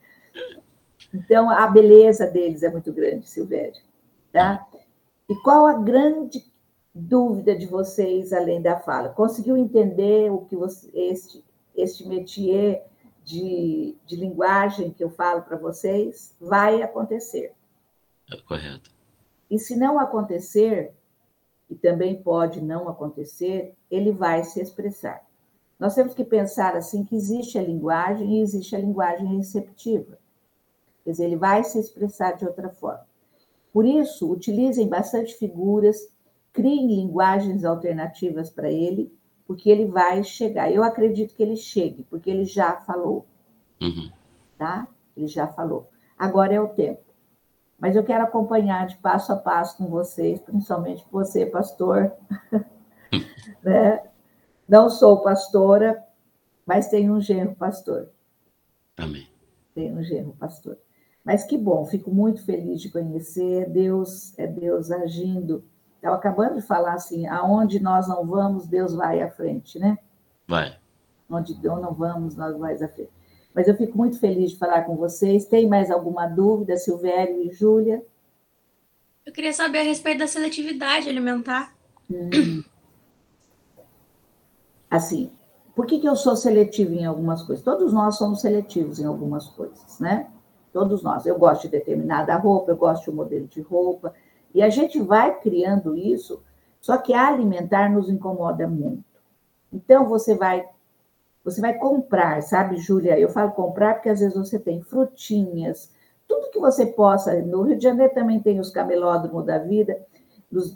Então, 1.12 1.50
a 1.50 1.66
beleza 1.66 2.26
deles 2.26 2.62
é 2.62 2.71
muito 2.71 2.92
grande, 2.92 3.28
Silvério. 3.28 3.81
Tá? 4.33 4.66
E 5.28 5.35
qual 5.37 5.66
a 5.66 5.75
grande 5.75 6.45
dúvida 6.95 7.57
de 7.57 7.66
vocês 7.66 8.33
além 8.33 8.61
da 8.61 8.78
fala? 8.78 9.11
Conseguiu 9.11 9.57
entender 9.57 10.31
o 10.31 10.42
que 10.47 10.57
você, 10.57 10.90
este, 10.95 11.45
este 11.76 12.09
métier 12.09 12.87
de, 13.25 13.97
de 14.07 14.16
linguagem 14.16 14.90
que 14.90 15.04
eu 15.04 15.11
falo 15.11 15.42
para 15.42 15.57
vocês? 15.57 16.35
Vai 16.40 16.83
acontecer. 16.83 17.52
É 18.33 18.37
correto. 18.38 18.90
E 19.50 19.59
se 19.59 19.76
não 19.76 19.99
acontecer, 19.99 20.95
e 21.69 21.75
também 21.75 22.23
pode 22.23 22.61
não 22.61 22.88
acontecer, 22.88 23.75
ele 23.90 24.12
vai 24.12 24.45
se 24.45 24.61
expressar. 24.61 25.23
Nós 25.78 25.95
temos 25.95 26.14
que 26.14 26.25
pensar 26.25 26.76
assim 26.76 27.04
que 27.04 27.16
existe 27.16 27.59
a 27.59 27.62
linguagem 27.62 28.37
e 28.37 28.40
existe 28.40 28.76
a 28.76 28.78
linguagem 28.78 29.37
receptiva. 29.37 30.19
Quer 31.05 31.11
dizer, 31.11 31.25
ele 31.25 31.37
vai 31.37 31.65
se 31.65 31.79
expressar 31.79 32.33
de 32.33 32.45
outra 32.45 32.69
forma. 32.71 33.07
Por 33.73 33.85
isso, 33.85 34.31
utilizem 34.31 34.89
bastante 34.89 35.35
figuras, 35.35 35.97
criem 36.53 36.87
linguagens 36.87 37.65
alternativas 37.65 38.51
para 38.51 38.71
ele, 38.71 39.13
porque 39.47 39.71
ele 39.71 39.87
vai 39.87 40.23
chegar. 40.23 40.71
Eu 40.71 40.83
acredito 40.83 41.35
que 41.35 41.43
ele 41.43 41.57
chegue, 41.57 42.05
porque 42.05 42.31
ele 42.31 42.45
já 42.45 42.77
falou. 42.83 43.27
Uhum. 43.81 44.11
Tá? 44.59 44.87
Ele 45.17 45.27
já 45.27 45.49
falou. 45.49 45.91
Agora 46.19 46.55
é 46.55 46.61
o 46.61 46.69
tempo. 46.69 47.03
Mas 47.79 47.97
eu 47.97 48.05
quero 48.05 48.23
acompanhar 48.23 48.87
de 48.87 48.97
passo 48.99 49.33
a 49.33 49.37
passo 49.37 49.77
com 49.77 49.89
vocês, 49.89 50.41
principalmente 50.41 51.05
você, 51.11 51.45
pastor. 51.45 52.13
né? 53.63 54.05
Não 54.69 54.89
sou 54.89 55.23
pastora, 55.23 56.03
mas 56.65 56.89
tenho 56.89 57.15
um 57.15 57.21
genro 57.21 57.57
pastor. 57.57 58.09
Amém. 58.97 59.29
Tenho 59.75 59.97
um 59.97 60.03
genro 60.03 60.33
pastor. 60.39 60.79
Mas 61.25 61.45
que 61.45 61.57
bom, 61.57 61.85
fico 61.85 62.11
muito 62.11 62.45
feliz 62.45 62.81
de 62.81 62.91
conhecer. 62.91 63.69
Deus 63.71 64.37
é 64.38 64.47
Deus 64.47 64.91
agindo. 64.91 65.64
Estava 65.97 66.17
acabando 66.17 66.57
de 66.57 66.62
falar 66.62 66.95
assim: 66.95 67.26
aonde 67.26 67.81
nós 67.81 68.09
não 68.09 68.26
vamos, 68.26 68.67
Deus 68.67 68.95
vai 68.95 69.23
à 69.23 69.31
frente, 69.31 69.79
né? 69.79 69.97
Vai. 70.47 70.76
Onde 71.31 71.55
Deus 71.55 71.81
não 71.81 71.95
vamos, 71.95 72.37
nós 72.37 72.52
vamos 72.52 72.83
à 72.83 72.88
frente. 72.88 73.11
Mas 73.55 73.69
eu 73.69 73.76
fico 73.76 73.97
muito 73.97 74.19
feliz 74.19 74.52
de 74.52 74.59
falar 74.59 74.83
com 74.83 74.97
vocês. 74.97 75.45
Tem 75.45 75.69
mais 75.69 75.91
alguma 75.91 76.26
dúvida, 76.26 76.76
Silvério 76.76 77.43
e 77.43 77.52
Júlia? 77.52 78.05
Eu 79.25 79.33
queria 79.33 79.52
saber 79.52 79.79
a 79.79 79.83
respeito 79.83 80.19
da 80.19 80.26
seletividade 80.26 81.09
alimentar. 81.09 81.73
Hum. 82.11 82.64
Assim, 84.91 85.31
por 85.75 85.87
que, 85.87 86.00
que 86.00 86.09
eu 86.09 86.17
sou 86.17 86.35
seletivo 86.35 86.92
em 86.92 87.05
algumas 87.05 87.42
coisas? 87.42 87.64
Todos 87.64 87.92
nós 87.92 88.16
somos 88.16 88.40
seletivos 88.40 88.99
em 88.99 89.07
algumas 89.07 89.49
coisas, 89.49 90.01
né? 90.01 90.29
Todos 90.73 91.03
nós. 91.03 91.27
Eu 91.27 91.39
gosto 91.39 91.63
de 91.63 91.69
determinada 91.69 92.35
roupa, 92.37 92.73
eu 92.73 92.77
gosto 92.77 93.05
de 93.05 93.11
um 93.11 93.15
modelo 93.15 93.47
de 93.47 93.61
roupa. 93.61 94.15
E 94.55 94.63
a 94.63 94.71
gente 94.71 95.01
vai 95.01 95.39
criando 95.39 95.97
isso, 95.97 96.43
só 96.81 96.97
que 96.97 97.13
alimentar 97.13 97.91
nos 97.91 98.09
incomoda 98.09 98.67
muito. 98.67 99.05
Então, 99.73 100.09
você 100.09 100.35
vai 100.35 100.67
você 101.45 101.61
vai 101.61 101.75
comprar, 101.75 102.41
sabe, 102.43 102.77
Júlia? 102.77 103.19
Eu 103.19 103.29
falo 103.29 103.51
comprar 103.51 103.95
porque 103.95 104.09
às 104.09 104.21
vezes 104.21 104.37
você 104.37 104.61
tem 104.61 104.81
frutinhas, 104.81 105.91
tudo 106.29 106.51
que 106.51 106.59
você 106.59 106.87
possa. 106.87 107.35
No 107.41 107.63
Rio 107.63 107.77
de 107.77 107.83
Janeiro 107.83 108.15
também 108.15 108.41
tem 108.41 108.61
os 108.61 108.71
camelódromos 108.71 109.45
da 109.45 109.59
vida, 109.59 110.01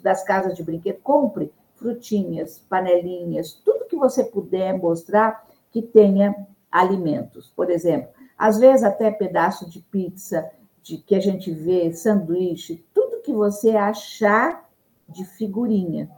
das 0.03 0.23
casas 0.23 0.55
de 0.55 0.63
brinquedo. 0.63 0.99
Compre 1.01 1.53
frutinhas, 1.75 2.59
panelinhas, 2.69 3.53
tudo 3.63 3.85
que 3.85 3.95
você 3.95 4.23
puder 4.23 4.77
mostrar 4.77 5.47
que 5.71 5.81
tenha 5.81 6.35
alimentos. 6.71 7.51
Por 7.55 7.69
exemplo, 7.69 8.09
às 8.37 8.59
vezes 8.59 8.83
até 8.83 9.09
pedaço 9.09 9.69
de 9.69 9.79
pizza, 9.79 10.49
de 10.81 10.97
que 10.97 11.15
a 11.15 11.19
gente 11.19 11.51
vê, 11.51 11.91
sanduíche, 11.91 12.85
tudo 12.93 13.21
que 13.21 13.33
você 13.33 13.71
achar 13.71 14.69
de 15.09 15.25
figurinha, 15.25 16.09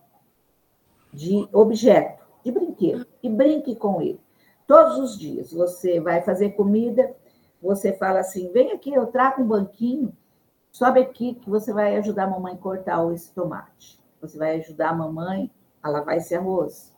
de 1.13 1.47
objeto, 1.51 2.23
de 2.43 2.51
brinquedo, 2.51 3.05
e 3.23 3.29
brinque 3.29 3.75
com 3.75 4.01
ele. 4.01 4.19
Todos 4.67 4.99
os 4.99 5.17
dias 5.17 5.51
você 5.51 5.99
vai 5.99 6.21
fazer 6.21 6.51
comida, 6.51 7.15
você 7.61 7.93
fala 7.93 8.19
assim: 8.19 8.51
vem 8.51 8.71
aqui, 8.71 8.93
eu 8.93 9.07
trago 9.07 9.41
um 9.41 9.47
banquinho, 9.47 10.15
sobe 10.71 10.99
aqui 10.99 11.35
que 11.35 11.49
você 11.49 11.73
vai 11.73 11.97
ajudar 11.97 12.25
a 12.25 12.29
mamãe 12.29 12.53
a 12.53 12.57
cortar 12.57 13.13
esse 13.13 13.33
tomate. 13.33 13.99
Você 14.21 14.37
vai 14.37 14.57
ajudar 14.59 14.89
a 14.89 14.95
mamãe 14.95 15.49
a 15.81 15.89
lavar 15.89 16.17
esse 16.17 16.35
arroz. 16.35 16.93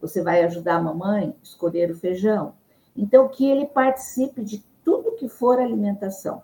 Você 0.00 0.22
vai 0.22 0.42
ajudar 0.44 0.76
a 0.76 0.82
mamãe 0.82 1.28
a 1.38 1.42
escolher 1.42 1.90
o 1.90 1.96
feijão. 1.96 2.54
Então, 2.96 3.28
que 3.28 3.48
ele 3.48 3.66
participe 3.66 4.42
de 4.42 4.64
tudo 4.84 5.16
que 5.16 5.28
for 5.28 5.58
alimentação 5.58 6.42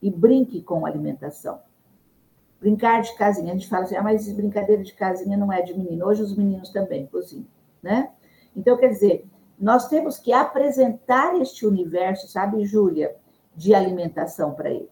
e 0.00 0.10
brinque 0.10 0.62
com 0.62 0.86
alimentação. 0.86 1.60
Brincar 2.60 3.02
de 3.02 3.14
casinha, 3.16 3.52
a 3.52 3.56
gente 3.56 3.68
fala 3.68 3.84
assim, 3.84 3.96
ah, 3.96 4.02
mas 4.02 4.32
brincadeira 4.32 4.82
de 4.82 4.94
casinha 4.94 5.36
não 5.36 5.52
é 5.52 5.62
de 5.62 5.76
menino. 5.76 6.06
Hoje 6.06 6.22
os 6.22 6.36
meninos 6.36 6.70
também 6.70 7.06
cozinham, 7.06 7.46
né? 7.82 8.10
Então, 8.56 8.76
quer 8.76 8.88
dizer, 8.88 9.26
nós 9.58 9.88
temos 9.88 10.18
que 10.18 10.32
apresentar 10.32 11.34
este 11.40 11.66
universo, 11.66 12.28
sabe, 12.28 12.64
Júlia, 12.64 13.14
de 13.54 13.74
alimentação 13.74 14.52
para 14.54 14.70
ele. 14.70 14.90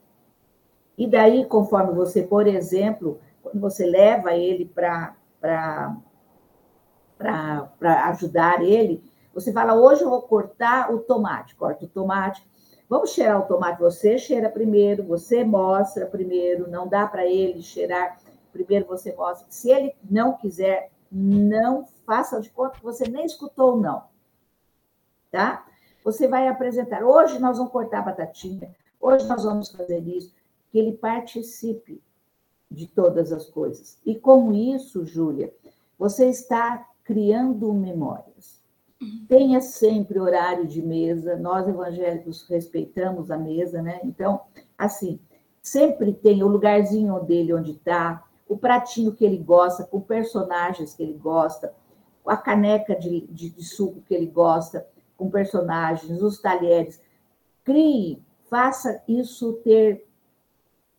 E 0.98 1.06
daí, 1.06 1.46
conforme 1.46 1.92
você, 1.94 2.22
por 2.22 2.46
exemplo, 2.46 3.20
quando 3.42 3.60
você 3.60 3.86
leva 3.86 4.34
ele 4.34 4.64
para 4.66 5.16
ajudar 8.08 8.62
ele, 8.62 9.02
você 9.32 9.52
fala, 9.52 9.74
hoje 9.74 10.02
eu 10.02 10.10
vou 10.10 10.22
cortar 10.22 10.92
o 10.92 10.98
tomate, 10.98 11.54
corta 11.54 11.84
o 11.84 11.88
tomate. 11.88 12.48
Vamos 12.88 13.10
cheirar 13.10 13.38
o 13.38 13.46
tomate, 13.46 13.80
você 13.80 14.18
cheira 14.18 14.48
primeiro, 14.48 15.04
você 15.04 15.44
mostra 15.44 16.06
primeiro, 16.06 16.68
não 16.68 16.88
dá 16.88 17.06
para 17.06 17.24
ele 17.24 17.62
cheirar, 17.62 18.18
primeiro 18.52 18.86
você 18.86 19.14
mostra. 19.14 19.46
Se 19.48 19.70
ele 19.70 19.94
não 20.10 20.36
quiser, 20.36 20.90
não 21.10 21.86
faça 22.04 22.40
de 22.40 22.50
conta 22.50 22.78
que 22.78 22.82
você 22.82 23.08
nem 23.08 23.24
escutou 23.24 23.76
não. 23.76 24.02
Tá? 25.30 25.64
Você 26.04 26.26
vai 26.26 26.48
apresentar, 26.48 27.04
hoje 27.04 27.38
nós 27.38 27.58
vamos 27.58 27.72
cortar 27.72 28.00
a 28.00 28.02
batatinha, 28.02 28.74
hoje 29.00 29.26
nós 29.28 29.44
vamos 29.44 29.70
fazer 29.70 30.00
isso, 30.00 30.34
que 30.72 30.78
ele 30.78 30.92
participe 30.92 32.02
de 32.68 32.86
todas 32.88 33.32
as 33.32 33.46
coisas. 33.46 33.98
E 34.04 34.16
com 34.16 34.52
isso, 34.52 35.04
Júlia, 35.04 35.52
você 35.98 36.28
está 36.28 36.88
criando 37.04 37.72
memórias. 37.72 38.59
Tenha 39.26 39.60
sempre 39.60 40.18
horário 40.18 40.66
de 40.66 40.82
mesa. 40.82 41.36
Nós 41.36 41.66
evangélicos 41.66 42.46
respeitamos 42.48 43.30
a 43.30 43.38
mesa, 43.38 43.80
né? 43.80 44.00
Então, 44.04 44.42
assim, 44.76 45.18
sempre 45.62 46.12
tem 46.12 46.42
o 46.42 46.48
lugarzinho 46.48 47.18
dele 47.20 47.54
onde 47.54 47.72
está, 47.72 48.24
o 48.48 48.56
pratinho 48.58 49.14
que 49.14 49.24
ele 49.24 49.38
gosta, 49.38 49.84
com 49.84 50.00
personagens 50.00 50.92
que 50.92 51.02
ele 51.02 51.14
gosta, 51.14 51.72
a 52.26 52.36
caneca 52.36 52.94
de, 52.94 53.26
de, 53.28 53.50
de 53.50 53.64
suco 53.64 54.02
que 54.02 54.14
ele 54.14 54.26
gosta, 54.26 54.86
com 55.16 55.30
personagens, 55.30 56.20
os 56.22 56.40
talheres. 56.40 57.00
Crie, 57.64 58.22
faça 58.48 59.02
isso 59.06 59.54
ter, 59.64 60.06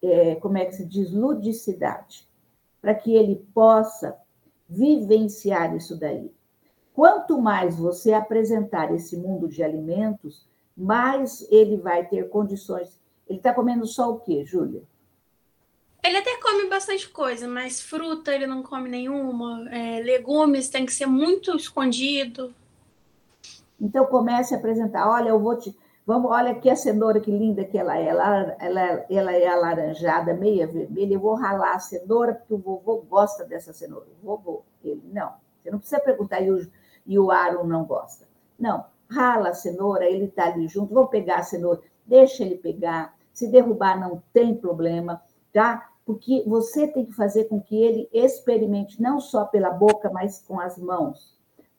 é, 0.02 0.36
como 0.36 0.58
é 0.58 0.66
que 0.66 0.76
se 0.76 0.86
diz, 0.86 1.12
ludicidade, 1.12 2.28
para 2.82 2.96
que 2.96 3.14
ele 3.14 3.46
possa 3.54 4.18
vivenciar 4.68 5.76
isso 5.76 6.00
daí. 6.00 6.32
Quanto 6.94 7.40
mais 7.40 7.78
você 7.78 8.14
apresentar 8.14 8.94
esse 8.94 9.16
mundo 9.16 9.48
de 9.48 9.64
alimentos, 9.64 10.46
mais 10.76 11.48
ele 11.50 11.78
vai 11.78 12.06
ter 12.06 12.30
condições. 12.30 13.00
Ele 13.28 13.40
está 13.40 13.54
comendo 13.54 13.86
só 13.86 14.12
o 14.12 14.20
quê, 14.20 14.44
Júlia? 14.46 14.84
Ele 16.04 16.18
até 16.18 16.38
come 16.42 16.68
bastante 16.68 17.08
coisa, 17.10 17.48
mas 17.48 17.80
fruta 17.80 18.34
ele 18.34 18.48
não 18.48 18.64
come 18.64 18.90
nenhuma. 18.90 19.70
É, 19.70 20.02
legumes 20.02 20.68
tem 20.68 20.86
que 20.86 20.94
ser 20.94 21.06
muito 21.06 21.56
escondido. 21.56 22.54
Então 23.80 24.06
comece 24.06 24.54
a 24.54 24.58
apresentar. 24.58 25.08
Olha, 25.08 25.30
eu 25.30 25.40
vou 25.40 25.58
te. 25.58 25.76
Vamos, 26.06 26.32
olha 26.32 26.52
aqui 26.52 26.70
a 26.70 26.76
cenoura, 26.76 27.22
que 27.22 27.30
linda 27.30 27.64
que 27.64 27.78
ela 27.78 27.98
é. 27.98 28.08
Ela, 28.08 28.56
ela, 28.60 29.06
ela 29.10 29.34
é 29.34 29.48
alaranjada, 29.48 30.34
meia 30.34 30.66
vermelha. 30.66 31.14
Eu 31.14 31.20
vou 31.20 31.36
ralar 31.36 31.76
a 31.76 31.80
cenoura, 31.80 32.34
porque 32.34 32.54
o 32.54 32.58
vovô 32.58 32.98
gosta 33.08 33.46
dessa 33.46 33.72
cenoura. 33.72 34.08
O 34.22 34.26
vovô, 34.26 34.64
ele, 34.84 35.02
não. 35.14 35.34
Você 35.62 35.70
não 35.70 35.78
precisa 35.78 36.02
perguntar, 36.02 36.42
e 36.42 36.52
o, 36.52 36.68
e 37.06 37.18
o 37.18 37.32
Aaron 37.32 37.66
não 37.66 37.84
gosta. 37.84 38.28
Não, 38.58 38.86
rala 39.10 39.50
a 39.50 39.54
cenoura, 39.54 40.06
ele 40.06 40.26
está 40.26 40.46
ali 40.46 40.68
junto. 40.68 40.94
Vou 40.94 41.08
pegar 41.08 41.38
a 41.38 41.44
cenoura, 41.44 41.82
deixa 42.06 42.44
ele 42.44 42.56
pegar. 42.56 43.16
Se 43.34 43.48
derrubar, 43.48 44.00
não 44.00 44.22
tem 44.34 44.56
problema, 44.56 45.22
tá? 45.54 45.90
Porque 46.06 46.44
você 46.46 46.88
tem 46.88 47.06
que 47.06 47.14
fazer 47.14 47.46
com 47.46 47.62
que 47.62 47.76
ele 47.76 48.10
experimente, 48.12 49.02
não 49.02 49.20
só 49.20 49.46
pela 49.46 49.70
boca, 49.70 50.10
mas 50.10 50.44
com 50.46 50.60
as 50.60 50.78
mãos 50.78 51.32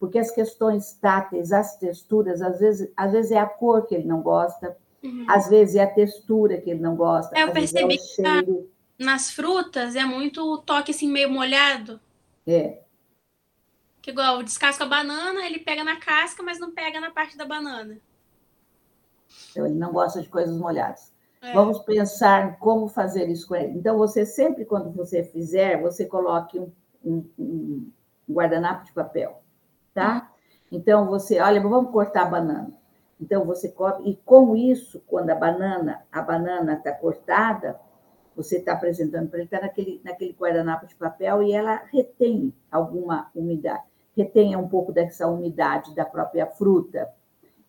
porque 0.03 0.19
as 0.19 0.33
questões 0.33 0.95
táteis, 0.95 1.53
as 1.53 1.77
texturas, 1.77 2.43
às 2.43 2.59
vezes, 2.59 2.91
às 2.97 3.13
vezes 3.13 3.31
é 3.31 3.39
a 3.39 3.47
cor 3.47 3.87
que 3.87 3.95
ele 3.95 4.03
não 4.03 4.21
gosta, 4.21 4.77
uhum. 5.01 5.25
às 5.29 5.49
vezes 5.49 5.77
é 5.77 5.85
a 5.85 5.87
textura 5.87 6.61
que 6.61 6.71
ele 6.71 6.81
não 6.81 6.97
gosta. 6.97 7.39
É, 7.39 7.45
eu 7.45 7.53
percebi 7.53 7.95
é 7.95 8.43
que 8.43 8.67
nas 8.99 9.31
frutas 9.31 9.95
é 9.95 10.05
muito 10.05 10.43
o 10.43 10.59
toque 10.59 10.91
assim 10.91 11.09
meio 11.09 11.31
molhado. 11.31 12.01
É. 12.45 12.81
Que 14.03 14.11
igual 14.11 14.43
descasca 14.43 14.85
a 14.85 14.89
banana, 14.89 15.47
ele 15.47 15.61
pega 15.61 15.83
na 15.83 15.97
casca, 15.97 16.43
mas 16.43 16.59
não 16.59 16.73
pega 16.73 17.01
na 17.01 17.11
parte 17.11 17.37
da 17.37 17.47
banana. 17.47 17.99
Então, 19.51 19.65
ele 19.65 19.77
não 19.77 19.93
gosta 19.93 20.21
de 20.21 20.29
coisas 20.29 20.57
molhadas. 20.57 21.13
É. 21.41 21.55
Vamos 21.55 21.79
pensar 21.79 22.59
como 22.59 22.89
fazer 22.89 23.29
isso 23.31 23.49
com 23.49 23.57
ele. 23.57 23.79
Então, 23.79 23.97
você 23.97 24.27
sempre, 24.27 24.65
quando 24.65 24.91
você 24.91 25.25
fizer, 25.25 25.81
você 25.81 26.05
coloque 26.05 26.59
um, 26.59 26.71
um, 27.03 27.25
um 27.39 27.93
guardanapo 28.29 28.85
de 28.85 28.93
papel 28.93 29.43
tá? 29.95 30.31
Então, 30.71 31.07
você, 31.07 31.41
olha, 31.41 31.61
vamos 31.61 31.93
cortar 31.93 32.23
a 32.23 32.31
banana. 32.31 32.73
Então, 33.21 33.45
você 33.45 33.69
corta, 33.69 34.03
e 34.05 34.17
com 34.17 34.57
isso, 34.57 35.03
quando 35.07 35.31
a 35.31 35.35
banana, 35.35 36.03
a 36.11 36.23
banana 36.23 36.75
está 36.75 36.93
cortada, 36.93 37.79
você 38.35 38.59
está 38.59 38.73
apresentando 38.73 39.29
para 39.29 39.39
ele, 39.39 39.47
está 39.47 39.61
naquele, 39.61 40.01
naquele 40.03 40.33
guardanapo 40.33 40.87
de 40.87 40.95
papel 40.95 41.43
e 41.43 41.53
ela 41.53 41.83
retém 41.93 42.53
alguma 42.71 43.31
umidade, 43.35 43.85
retém 44.17 44.57
um 44.57 44.69
pouco 44.69 44.93
dessa 44.93 45.27
umidade 45.29 45.95
da 45.95 46.05
própria 46.05 46.47
fruta. 46.47 47.09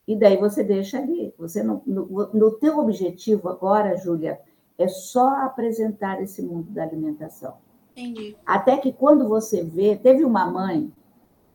E 0.08 0.15
daí 0.15 0.38
você 0.38 0.63
deixa 0.63 0.97
ali. 0.97 1.34
Você 1.38 1.63
não, 1.63 1.82
no, 1.86 2.29
no 2.34 2.51
teu 2.51 2.79
objetivo 2.79 3.49
agora, 3.49 3.95
Júlia, 3.95 4.39
é 4.77 4.88
só 4.88 5.43
apresentar 5.43 6.21
esse 6.21 6.41
mundo 6.41 6.69
da 6.71 6.84
alimentação. 6.84 7.56
Entendi. 7.91 8.36
Até 8.45 8.77
que 8.77 8.91
quando 8.91 9.27
você 9.27 9.63
vê, 9.63 9.95
teve 9.95 10.25
uma 10.25 10.45
mãe 10.45 10.91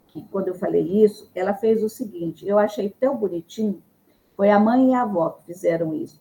que 0.06 0.22
quando 0.30 0.48
eu 0.48 0.54
falei 0.54 1.04
isso, 1.04 1.30
ela 1.34 1.52
fez 1.52 1.82
o 1.82 1.88
seguinte, 1.88 2.46
eu 2.46 2.58
achei 2.58 2.88
tão 2.88 3.16
bonitinho, 3.16 3.82
foi 4.36 4.50
a 4.50 4.58
mãe 4.58 4.90
e 4.90 4.94
a 4.94 5.02
avó 5.02 5.30
que 5.30 5.44
fizeram 5.46 5.94
isso. 5.94 6.20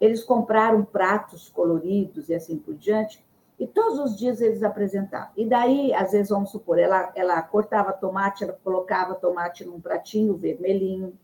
Eles 0.00 0.22
compraram 0.22 0.84
pratos 0.84 1.48
coloridos 1.48 2.28
e 2.28 2.34
assim 2.34 2.58
por 2.58 2.74
diante, 2.74 3.24
e 3.62 3.66
todos 3.68 4.00
os 4.00 4.16
dias 4.16 4.40
eles 4.40 4.60
apresentavam. 4.64 5.28
E 5.36 5.46
daí, 5.46 5.94
às 5.94 6.10
vezes, 6.10 6.30
vamos 6.30 6.50
supor, 6.50 6.80
ela, 6.80 7.12
ela 7.14 7.40
cortava 7.42 7.92
tomate, 7.92 8.42
ela 8.42 8.58
colocava 8.64 9.14
tomate 9.14 9.64
num 9.64 9.80
pratinho 9.80 10.36
vermelhinho, 10.36 11.16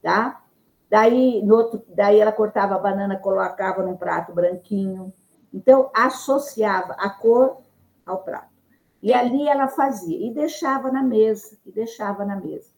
tá? 0.00 0.42
Daí, 0.88 1.42
no 1.44 1.54
outro, 1.54 1.84
daí 1.88 2.18
ela 2.18 2.32
cortava 2.32 2.76
a 2.76 2.78
banana, 2.78 3.18
colocava 3.18 3.82
num 3.82 3.94
prato 3.94 4.32
branquinho. 4.32 5.12
Então, 5.52 5.90
associava 5.94 6.94
a 6.94 7.10
cor 7.10 7.58
ao 8.06 8.22
prato. 8.22 8.48
E 9.02 9.12
ali 9.12 9.46
ela 9.46 9.68
fazia, 9.68 10.16
e 10.16 10.32
deixava 10.32 10.90
na 10.90 11.02
mesa, 11.02 11.58
e 11.66 11.70
deixava 11.70 12.24
na 12.24 12.36
mesa. 12.36 12.70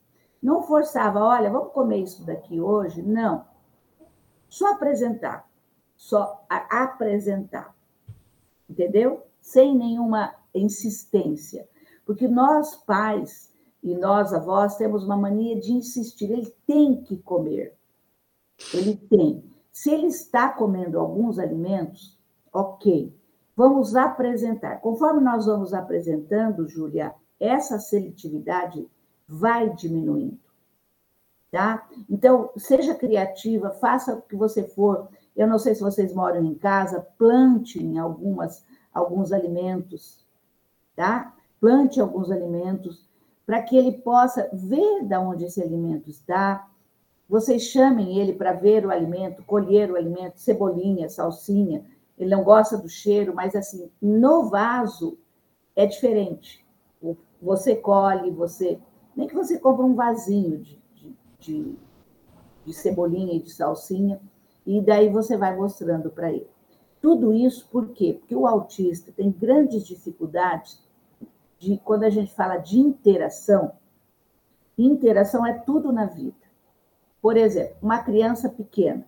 Não 0.43 0.61
forçava, 0.61 1.23
olha, 1.23 1.49
vamos 1.49 1.71
comer 1.71 1.99
isso 1.99 2.25
daqui 2.25 2.59
hoje? 2.59 3.01
Não. 3.01 3.45
Só 4.49 4.73
apresentar. 4.73 5.47
Só 5.95 6.43
apresentar. 6.49 7.74
Entendeu? 8.69 9.23
Sem 9.39 9.75
nenhuma 9.77 10.33
insistência. 10.53 11.67
Porque 12.05 12.27
nós, 12.27 12.75
pais 12.75 13.53
e 13.83 13.95
nós, 13.95 14.33
avós, 14.33 14.77
temos 14.77 15.03
uma 15.03 15.17
mania 15.17 15.59
de 15.59 15.71
insistir. 15.73 16.31
Ele 16.31 16.53
tem 16.65 17.01
que 17.03 17.17
comer. 17.17 17.75
Ele 18.73 18.95
tem. 18.95 19.43
Se 19.71 19.91
ele 19.91 20.07
está 20.07 20.49
comendo 20.49 20.99
alguns 20.99 21.37
alimentos, 21.37 22.17
ok. 22.51 23.13
Vamos 23.55 23.95
apresentar. 23.95 24.81
Conforme 24.81 25.21
nós 25.21 25.45
vamos 25.45 25.73
apresentando, 25.73 26.67
Júlia, 26.67 27.13
essa 27.39 27.79
seletividade 27.79 28.87
vai 29.27 29.69
diminuindo. 29.73 30.39
Tá? 31.51 31.87
Então, 32.09 32.51
seja 32.57 32.93
criativa, 32.95 33.71
faça 33.71 34.15
o 34.15 34.21
que 34.21 34.35
você 34.35 34.63
for. 34.63 35.07
Eu 35.35 35.47
não 35.47 35.59
sei 35.59 35.75
se 35.75 35.81
vocês 35.81 36.13
moram 36.13 36.43
em 36.43 36.55
casa, 36.55 37.05
plante 37.17 37.83
em 37.83 37.97
algumas, 37.97 38.65
alguns 38.93 39.31
alimentos, 39.31 40.25
tá? 40.95 41.33
Plante 41.59 41.99
alguns 41.99 42.31
alimentos 42.31 43.09
para 43.45 43.61
que 43.61 43.77
ele 43.77 43.91
possa 43.91 44.49
ver 44.53 45.03
de 45.03 45.15
onde 45.17 45.45
esse 45.45 45.61
alimento 45.61 46.09
está. 46.09 46.67
Vocês 47.27 47.63
chamem 47.63 48.17
ele 48.19 48.33
para 48.33 48.53
ver 48.53 48.85
o 48.85 48.91
alimento, 48.91 49.43
colher 49.43 49.91
o 49.91 49.95
alimento, 49.95 50.39
cebolinha, 50.39 51.09
salsinha, 51.09 51.85
ele 52.17 52.29
não 52.29 52.43
gosta 52.43 52.77
do 52.77 52.87
cheiro, 52.87 53.35
mas 53.35 53.55
assim, 53.55 53.91
no 54.01 54.49
vaso 54.49 55.17
é 55.75 55.85
diferente. 55.85 56.65
Você 57.41 57.75
colhe, 57.75 58.31
você. 58.31 58.79
Nem 59.15 59.27
que 59.27 59.35
você 59.35 59.59
compre 59.59 59.85
um 59.85 59.95
vasinho 59.95 60.57
de, 60.59 60.81
de, 60.95 61.15
de, 61.39 61.75
de 62.65 62.73
cebolinha 62.73 63.33
e 63.33 63.39
de 63.39 63.51
salsinha, 63.51 64.19
e 64.65 64.81
daí 64.81 65.09
você 65.09 65.37
vai 65.37 65.55
mostrando 65.55 66.09
para 66.09 66.31
ele. 66.31 66.49
Tudo 67.01 67.33
isso 67.33 67.67
por 67.69 67.89
quê? 67.89 68.15
Porque 68.19 68.35
o 68.35 68.47
autista 68.47 69.11
tem 69.11 69.31
grandes 69.31 69.85
dificuldades 69.85 70.83
de 71.59 71.77
quando 71.77 72.03
a 72.03 72.09
gente 72.09 72.33
fala 72.33 72.57
de 72.57 72.79
interação. 72.79 73.73
Interação 74.77 75.45
é 75.45 75.53
tudo 75.53 75.93
na 75.93 76.05
vida. 76.05 76.45
Por 77.21 77.37
exemplo, 77.37 77.75
uma 77.81 78.03
criança 78.03 78.49
pequena, 78.49 79.05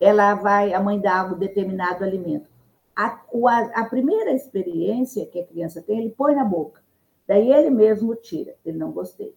ela 0.00 0.34
vai, 0.34 0.74
a 0.74 0.80
mãe 0.80 1.00
dá 1.00 1.24
um 1.24 1.38
determinado 1.38 2.04
alimento. 2.04 2.50
A, 2.94 3.06
a, 3.06 3.80
a, 3.80 3.84
primeira 3.84 4.32
experiência 4.32 5.26
que 5.26 5.40
a 5.40 5.46
criança 5.46 5.82
tem, 5.82 5.98
ele 5.98 6.10
põe 6.10 6.34
na 6.34 6.44
boca. 6.44 6.82
Daí 7.26 7.52
ele 7.52 7.70
mesmo 7.70 8.14
tira, 8.14 8.54
ele 8.64 8.78
não 8.78 8.92
gostei. 8.92 9.34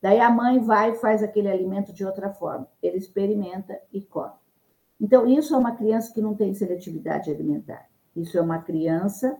Daí 0.00 0.18
a 0.20 0.30
mãe 0.30 0.58
vai 0.60 0.92
e 0.92 0.94
faz 0.96 1.22
aquele 1.22 1.48
alimento 1.48 1.92
de 1.92 2.04
outra 2.04 2.30
forma. 2.30 2.66
Ele 2.82 2.96
experimenta 2.96 3.78
e 3.92 4.00
come. 4.00 4.34
Então, 5.00 5.26
isso 5.26 5.54
é 5.54 5.58
uma 5.58 5.76
criança 5.76 6.12
que 6.12 6.20
não 6.20 6.34
tem 6.34 6.52
seletividade 6.54 7.30
alimentar. 7.30 7.88
Isso 8.14 8.36
é 8.36 8.40
uma 8.40 8.60
criança 8.60 9.38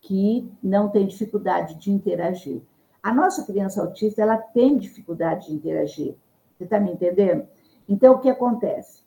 que 0.00 0.50
não 0.62 0.88
tem 0.88 1.06
dificuldade 1.06 1.76
de 1.76 1.90
interagir. 1.90 2.62
A 3.02 3.12
nossa 3.12 3.44
criança 3.44 3.80
autista, 3.82 4.22
ela 4.22 4.36
tem 4.36 4.76
dificuldade 4.76 5.46
de 5.46 5.54
interagir. 5.54 6.14
Você 6.56 6.64
está 6.64 6.78
me 6.80 6.92
entendendo? 6.92 7.46
Então, 7.88 8.14
o 8.14 8.18
que 8.18 8.28
acontece? 8.28 9.06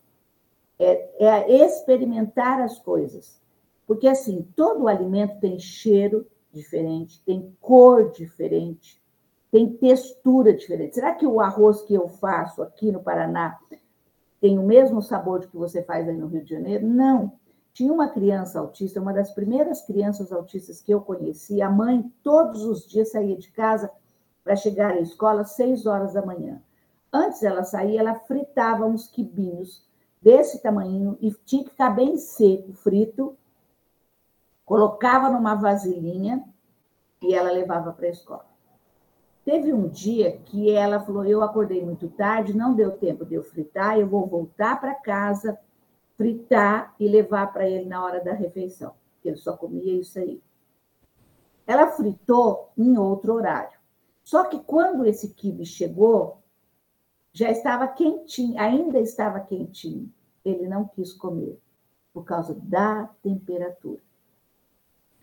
é, 0.80 1.10
é 1.20 1.66
experimentar 1.66 2.62
as 2.62 2.80
coisas. 2.80 3.40
Porque, 3.86 4.08
assim, 4.08 4.48
todo 4.56 4.88
alimento 4.88 5.40
tem 5.40 5.60
cheiro 5.60 6.26
diferente, 6.52 7.22
tem 7.26 7.56
cor 7.60 8.12
diferente, 8.12 8.99
tem 9.52 9.74
textura 9.74 10.54
diferente. 10.54 10.96
Será 10.96 11.14
que 11.14 11.26
o 11.26 11.40
arroz 11.40 11.82
que 11.82 11.94
eu 11.94 12.08
faço 12.08 12.62
aqui 12.62 12.92
no 12.92 13.02
Paraná 13.02 13.58
tem 14.40 14.58
o 14.58 14.64
mesmo 14.64 15.02
sabor 15.02 15.42
que 15.42 15.58
você 15.58 15.84
faz 15.84 16.08
aí 16.08 16.18
no 16.18 16.28
Rio 16.28 16.44
de 16.44 16.52
Janeiro? 16.52 16.88
Não. 16.88 17.34
Tinha 17.74 17.94
uma 17.94 18.10
criança 18.10 18.60
autista, 18.60 19.02
uma 19.02 19.14
das 19.14 19.32
primeiras 19.32 19.82
crianças 19.82 20.32
autistas 20.32 20.82
que 20.82 20.94
eu 20.94 21.02
conheci, 21.02 21.62
a 21.62 21.70
mãe 21.70 22.12
todos 22.24 22.64
os 22.66 22.88
dias 22.88 23.12
saía 23.12 23.38
de 23.38 23.52
casa 23.52 23.90
para 24.44 24.56
chegar 24.56 24.92
à 24.92 25.00
escola 25.00 25.42
às 25.42 25.52
seis 25.52 25.86
horas 25.86 26.14
da 26.14 26.26
manhã. 26.26 26.62
Antes 27.12 27.42
ela 27.44 27.64
sair, 27.64 27.98
ela 27.98 28.16
fritava 28.16 28.86
uns 28.86 29.08
quibinhos 29.08 29.88
desse 30.22 30.62
tamanho 30.62 31.18
e 31.22 31.32
tinha 31.46 31.64
que 31.64 31.72
ficar 31.72 31.92
bem 31.92 32.18
seco, 32.18 32.74
frito. 32.74 33.38
Colocava 34.66 35.30
numa 35.30 35.56
vasilhinha 35.56 36.44
e 37.22 37.34
ela 37.34 37.52
levava 37.52 37.92
para 37.92 38.08
a 38.08 38.10
escola. 38.10 38.49
Teve 39.50 39.74
um 39.74 39.88
dia 39.88 40.38
que 40.46 40.70
ela 40.70 41.00
falou: 41.00 41.26
Eu 41.26 41.42
acordei 41.42 41.84
muito 41.84 42.08
tarde, 42.10 42.56
não 42.56 42.76
deu 42.76 42.92
tempo 42.92 43.26
de 43.26 43.34
eu 43.34 43.42
fritar, 43.42 43.98
eu 43.98 44.08
vou 44.08 44.28
voltar 44.28 44.80
para 44.80 44.94
casa, 44.94 45.58
fritar 46.16 46.94
e 47.00 47.08
levar 47.08 47.52
para 47.52 47.68
ele 47.68 47.86
na 47.86 48.06
hora 48.06 48.24
da 48.24 48.32
refeição, 48.32 48.94
porque 49.16 49.30
ele 49.30 49.38
só 49.38 49.58
comia 49.58 50.00
isso 50.00 50.20
aí. 50.20 50.40
Ela 51.66 51.88
fritou 51.94 52.72
em 52.78 52.96
outro 53.00 53.34
horário. 53.34 53.76
Só 54.24 54.44
que 54.44 54.60
quando 54.60 55.04
esse 55.04 55.34
quibe 55.34 55.66
chegou, 55.66 56.44
já 57.34 57.50
estava 57.50 57.88
quentinho, 57.88 58.60
ainda 58.60 59.00
estava 59.00 59.40
quentinho. 59.40 60.14
Ele 60.46 60.68
não 60.68 60.88
quis 60.88 61.12
comer 61.12 61.60
por 62.14 62.24
causa 62.24 62.54
da 62.54 63.10
temperatura. 63.24 64.02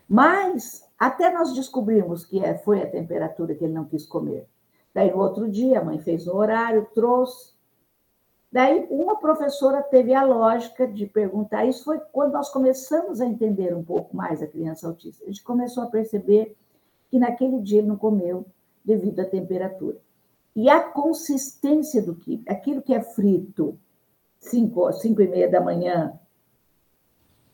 Mas 0.05 0.85
até 0.97 1.31
nós 1.31 1.53
descobrimos 1.53 2.25
que 2.25 2.43
é, 2.43 2.57
foi 2.57 2.81
a 2.81 2.89
temperatura 2.89 3.53
que 3.53 3.63
ele 3.63 3.73
não 3.73 3.85
quis 3.85 4.05
comer. 4.05 4.47
Daí 4.93 5.11
no 5.11 5.21
outro 5.21 5.49
dia 5.49 5.79
a 5.79 5.83
mãe 5.83 5.99
fez 5.99 6.27
um 6.27 6.35
horário, 6.35 6.87
trouxe. 6.93 7.55
Daí, 8.51 8.87
uma 8.89 9.17
professora 9.17 9.83
teve 9.83 10.13
a 10.13 10.23
lógica 10.23 10.87
de 10.87 11.05
perguntar. 11.05 11.65
Isso 11.65 11.83
foi 11.83 11.99
quando 12.11 12.33
nós 12.33 12.49
começamos 12.49 13.21
a 13.21 13.25
entender 13.25 13.75
um 13.75 13.83
pouco 13.83 14.15
mais 14.15 14.41
a 14.41 14.47
criança 14.47 14.87
autista. 14.87 15.23
A 15.23 15.27
gente 15.27 15.43
começou 15.43 15.83
a 15.83 15.87
perceber 15.87 16.55
que 17.11 17.19
naquele 17.19 17.61
dia 17.61 17.79
ele 17.79 17.87
não 17.87 17.97
comeu 17.97 18.45
devido 18.83 19.19
à 19.19 19.25
temperatura. 19.25 19.97
E 20.55 20.69
a 20.69 20.81
consistência 20.81 22.01
do 22.01 22.15
que, 22.15 22.41
aquilo 22.47 22.81
que 22.81 22.93
é 22.93 23.01
frito, 23.01 23.77
5 24.39 24.93
cinco 24.93 25.21
e 25.21 25.27
meia 25.27 25.49
da 25.49 25.61
manhã, 25.61 26.17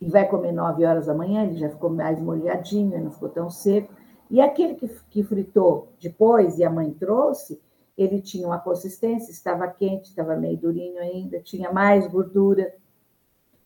e 0.01 0.09
vai 0.09 0.27
comer 0.27 0.51
9 0.51 0.85
horas 0.85 1.05
da 1.05 1.13
manhã, 1.13 1.43
ele 1.43 1.57
já 1.57 1.69
ficou 1.69 1.89
mais 1.89 2.19
molhadinho, 2.19 3.03
não 3.03 3.11
ficou 3.11 3.29
tão 3.29 3.49
seco. 3.49 3.93
E 4.29 4.41
aquele 4.41 4.75
que, 4.75 4.87
que 5.09 5.23
fritou 5.23 5.89
depois 6.01 6.57
e 6.57 6.63
a 6.63 6.69
mãe 6.69 6.91
trouxe, 6.91 7.61
ele 7.97 8.21
tinha 8.21 8.47
uma 8.47 8.59
consistência, 8.59 9.31
estava 9.31 9.67
quente, 9.67 10.09
estava 10.09 10.35
meio 10.35 10.57
durinho 10.57 10.99
ainda, 10.99 11.39
tinha 11.39 11.71
mais 11.71 12.07
gordura. 12.07 12.73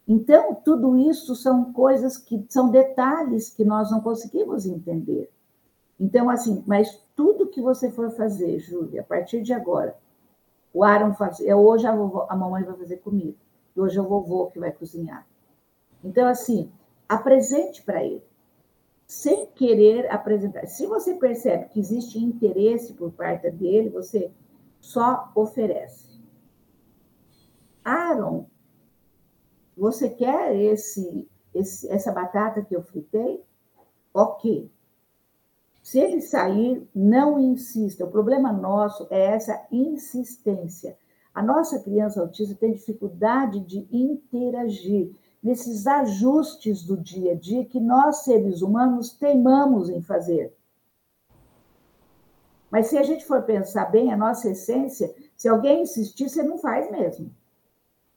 Então, 0.07 0.55
tudo 0.55 0.97
isso 0.97 1.35
são 1.35 1.71
coisas 1.71 2.17
que 2.17 2.45
são 2.49 2.69
detalhes 2.69 3.49
que 3.49 3.63
nós 3.63 3.91
não 3.91 4.01
conseguimos 4.01 4.65
entender. 4.65 5.29
Então, 5.99 6.29
assim, 6.29 6.63
mas 6.67 7.01
tudo 7.15 7.47
que 7.47 7.61
você 7.61 7.91
for 7.91 8.11
fazer, 8.11 8.59
Júlia, 8.59 9.01
a 9.01 9.03
partir 9.03 9.41
de 9.41 9.53
agora, 9.53 9.97
o 10.73 10.83
Aaron 10.83 11.13
faz, 11.13 11.39
é 11.39 11.55
hoje 11.55 11.87
a, 11.87 11.91
a 11.91 12.35
mamãe 12.35 12.63
vai 12.63 12.75
fazer 12.75 12.97
comida, 12.97 13.37
hoje 13.75 13.97
é 13.97 14.01
o 14.01 14.07
vovô 14.07 14.47
que 14.47 14.59
vai 14.59 14.71
cozinhar. 14.71 15.25
Então, 16.03 16.27
assim, 16.27 16.71
apresente 17.07 17.83
para 17.83 18.03
ele, 18.03 18.23
sem 19.05 19.47
querer 19.47 20.11
apresentar. 20.11 20.65
Se 20.67 20.85
você 20.85 21.15
percebe 21.15 21.69
que 21.69 21.79
existe 21.79 22.19
interesse 22.19 22.93
por 22.93 23.11
parte 23.11 23.49
dele, 23.51 23.89
você 23.89 24.31
só 24.79 25.31
oferece. 25.35 26.07
Aaron, 27.83 28.45
você 29.75 30.09
quer 30.09 30.55
esse, 30.55 31.29
esse, 31.53 31.89
essa 31.89 32.11
batata 32.11 32.61
que 32.61 32.75
eu 32.75 32.83
fritei? 32.83 33.43
Ok. 34.13 34.69
Se 35.81 35.99
ele 35.99 36.19
sair, 36.19 36.85
não 36.93 37.39
insista. 37.39 38.03
O 38.03 38.11
problema 38.11 38.51
nosso 38.51 39.07
é 39.09 39.27
essa 39.27 39.65
insistência. 39.71 40.97
A 41.33 41.41
nossa 41.41 41.79
criança 41.79 42.19
autista 42.19 42.55
tem 42.55 42.73
dificuldade 42.73 43.61
de 43.61 43.87
interagir 43.89 45.15
nesses 45.47 45.87
ajustes 45.87 46.83
do 46.83 46.97
dia 46.97 47.31
a 47.31 47.35
dia 47.35 47.63
que 47.63 47.79
nós, 47.79 48.25
seres 48.25 48.61
humanos, 48.61 49.11
teimamos 49.11 49.89
em 49.89 50.01
fazer. 50.01 50.53
Mas 52.69 52.87
se 52.87 52.97
a 52.97 53.03
gente 53.03 53.25
for 53.25 53.43
pensar 53.43 53.85
bem, 53.85 54.11
a 54.11 54.17
nossa 54.17 54.49
essência, 54.49 55.15
se 55.37 55.47
alguém 55.47 55.83
insistir, 55.83 56.27
você 56.27 56.43
não 56.43 56.57
faz 56.57 56.91
mesmo. 56.91 57.33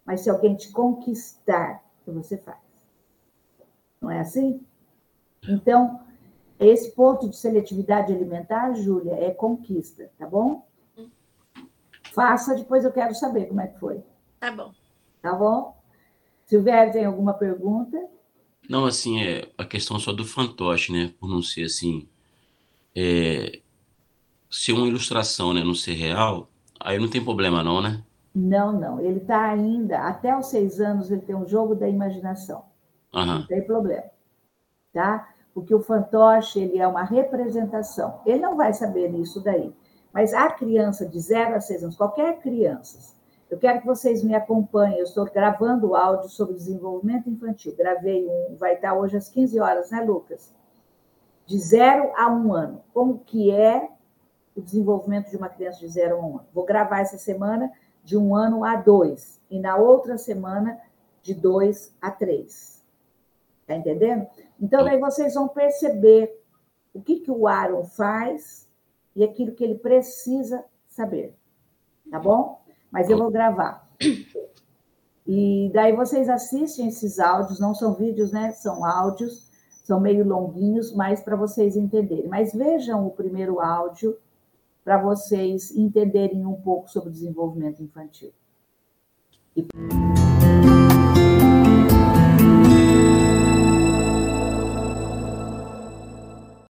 Mas 0.05 0.23
se 0.23 0.29
alguém 0.29 0.57
te 0.57 0.73
conquistar, 0.73 1.85
você 2.05 2.37
faz. 2.37 2.59
Não 4.01 4.11
é 4.11 4.19
assim? 4.19 4.67
Então, 5.49 6.01
esse 6.59 6.91
ponto 6.97 7.29
de 7.29 7.37
seletividade 7.37 8.13
alimentar, 8.13 8.75
Júlia, 8.75 9.15
é 9.15 9.31
conquista, 9.31 10.11
tá 10.19 10.27
bom? 10.27 10.67
Faça, 12.13 12.57
depois 12.57 12.85
eu 12.85 12.91
quero 12.91 13.15
saber 13.15 13.47
como 13.47 13.61
é 13.61 13.69
que 13.69 13.79
foi. 13.79 14.03
Tá 14.41 14.51
bom. 14.51 14.73
Tá 15.23 15.33
bom? 15.33 15.80
Silvério, 16.51 16.93
tem 16.93 17.05
alguma 17.05 17.33
pergunta? 17.33 17.97
Não, 18.69 18.85
assim, 18.85 19.23
é 19.23 19.49
a 19.57 19.65
questão 19.65 19.99
só 19.99 20.13
do 20.13 20.25
fantoche, 20.25 20.93
né? 20.93 21.13
Por 21.19 21.29
não 21.29 21.43
ser 21.43 21.65
assim. 21.65 22.09
É, 22.95 23.61
se 24.51 24.73
uma 24.73 24.87
ilustração 24.87 25.55
né, 25.55 25.65
não 25.65 25.75
ser 25.75 25.95
real, 25.95 26.49
aí 26.79 26.99
não 26.99 27.09
tem 27.09 27.25
problema, 27.25 27.65
não, 27.65 27.81
né? 27.81 28.03
Não, 28.35 28.73
não. 28.73 29.01
Ele 29.01 29.19
está 29.19 29.51
ainda, 29.51 30.01
até 30.01 30.37
os 30.37 30.47
seis 30.47 30.81
anos, 30.81 31.11
ele 31.11 31.23
tem 31.23 31.35
um 31.35 31.49
jogo 31.49 31.75
da 31.75 31.89
imaginação. 31.89 32.65
Uhum. 33.15 33.27
Não 33.27 33.47
tem 33.47 33.65
problema. 33.65 34.05
Tá? 34.93 35.33
porque 35.55 35.75
o 35.75 35.83
fantoche 35.83 36.61
ele 36.61 36.79
é 36.79 36.87
uma 36.87 37.03
representação. 37.03 38.21
Ele 38.25 38.41
não 38.41 38.57
vai 38.57 38.73
saber 38.73 39.11
isso 39.15 39.43
daí. 39.43 39.73
Mas 40.13 40.35
a 40.35 40.51
criança 40.51 41.07
de 41.07 41.21
0 41.21 41.55
a 41.55 41.61
6 41.61 41.85
anos, 41.85 41.97
qualquer 41.97 42.41
criança, 42.41 43.15
eu 43.51 43.59
quero 43.59 43.81
que 43.81 43.87
vocês 43.87 44.23
me 44.23 44.35
acompanhem. 44.35 44.99
Eu 44.99 45.05
estou 45.05 45.25
gravando 45.25 45.97
áudio 45.97 46.29
sobre 46.29 46.55
desenvolvimento 46.55 47.29
infantil. 47.29 47.75
Gravei 47.77 48.27
um, 48.29 48.57
vai 48.57 48.75
estar 48.75 48.95
hoje 48.95 49.17
às 49.17 49.29
15 49.29 49.59
horas, 49.59 49.91
né, 49.91 50.01
Lucas? 50.03 50.55
De 51.47 51.59
0 51.59 52.13
a 52.17 52.29
1 52.29 52.47
um 52.47 52.53
ano. 52.55 52.85
Como 52.95 53.19
que 53.19 53.51
é 53.51 53.89
o 54.55 54.63
desenvolvimento 54.63 55.31
de 55.31 55.37
uma 55.37 55.49
criança 55.49 55.81
de 55.81 55.89
0 55.89 56.15
a 56.15 56.19
1 56.19 56.23
um 56.23 56.39
ano? 56.39 56.47
Vou 56.55 56.65
gravar 56.65 57.01
essa 57.01 57.19
semana 57.19 57.73
de 58.05 58.17
um 58.17 58.37
ano 58.37 58.65
a 58.65 58.77
dois. 58.77 59.41
E 59.51 59.59
na 59.59 59.77
outra 59.77 60.17
semana, 60.17 60.81
de 61.21 61.35
2 61.35 61.95
a 62.01 62.11
3. 62.11 62.85
Tá 63.67 63.75
entendendo? 63.75 64.29
Então, 64.61 64.85
daí 64.85 64.99
vocês 64.99 65.35
vão 65.35 65.49
perceber 65.49 66.41
o 66.95 67.03
que, 67.03 67.21
que 67.21 67.31
o 67.31 67.49
Aaron 67.49 67.85
faz 67.85 68.69
e 69.15 69.25
aquilo 69.25 69.53
que 69.53 69.65
ele 69.65 69.77
precisa 69.77 70.65
saber. 70.87 71.35
Tá 72.11 72.19
bom? 72.19 72.61
Mas 72.91 73.09
eu 73.09 73.19
vou 73.19 73.31
gravar. 73.31 73.89
E 75.27 75.71
daí 75.73 75.95
vocês 75.95 76.29
assistem 76.29 76.89
esses 76.89 77.19
áudios, 77.19 77.61
não 77.61 77.75
são 77.75 77.95
vídeos, 77.95 78.33
né? 78.33 78.51
São 78.53 78.85
áudios, 78.85 79.49
são 79.85 80.01
meio 80.01 80.27
longuinhos, 80.27 80.93
mas 80.93 81.21
para 81.21 81.37
vocês 81.37 81.77
entenderem. 81.77 82.29
Mas 82.29 82.53
vejam 82.53 83.07
o 83.07 83.11
primeiro 83.11 83.61
áudio 83.61 84.17
para 84.85 84.99
vocês 84.99 85.71
entenderem 85.77 86.45
um 86.45 86.61
pouco 86.61 86.91
sobre 86.91 87.11
o 87.11 87.13
desenvolvimento 87.13 87.83
infantil. 87.83 88.33
E... 89.57 89.67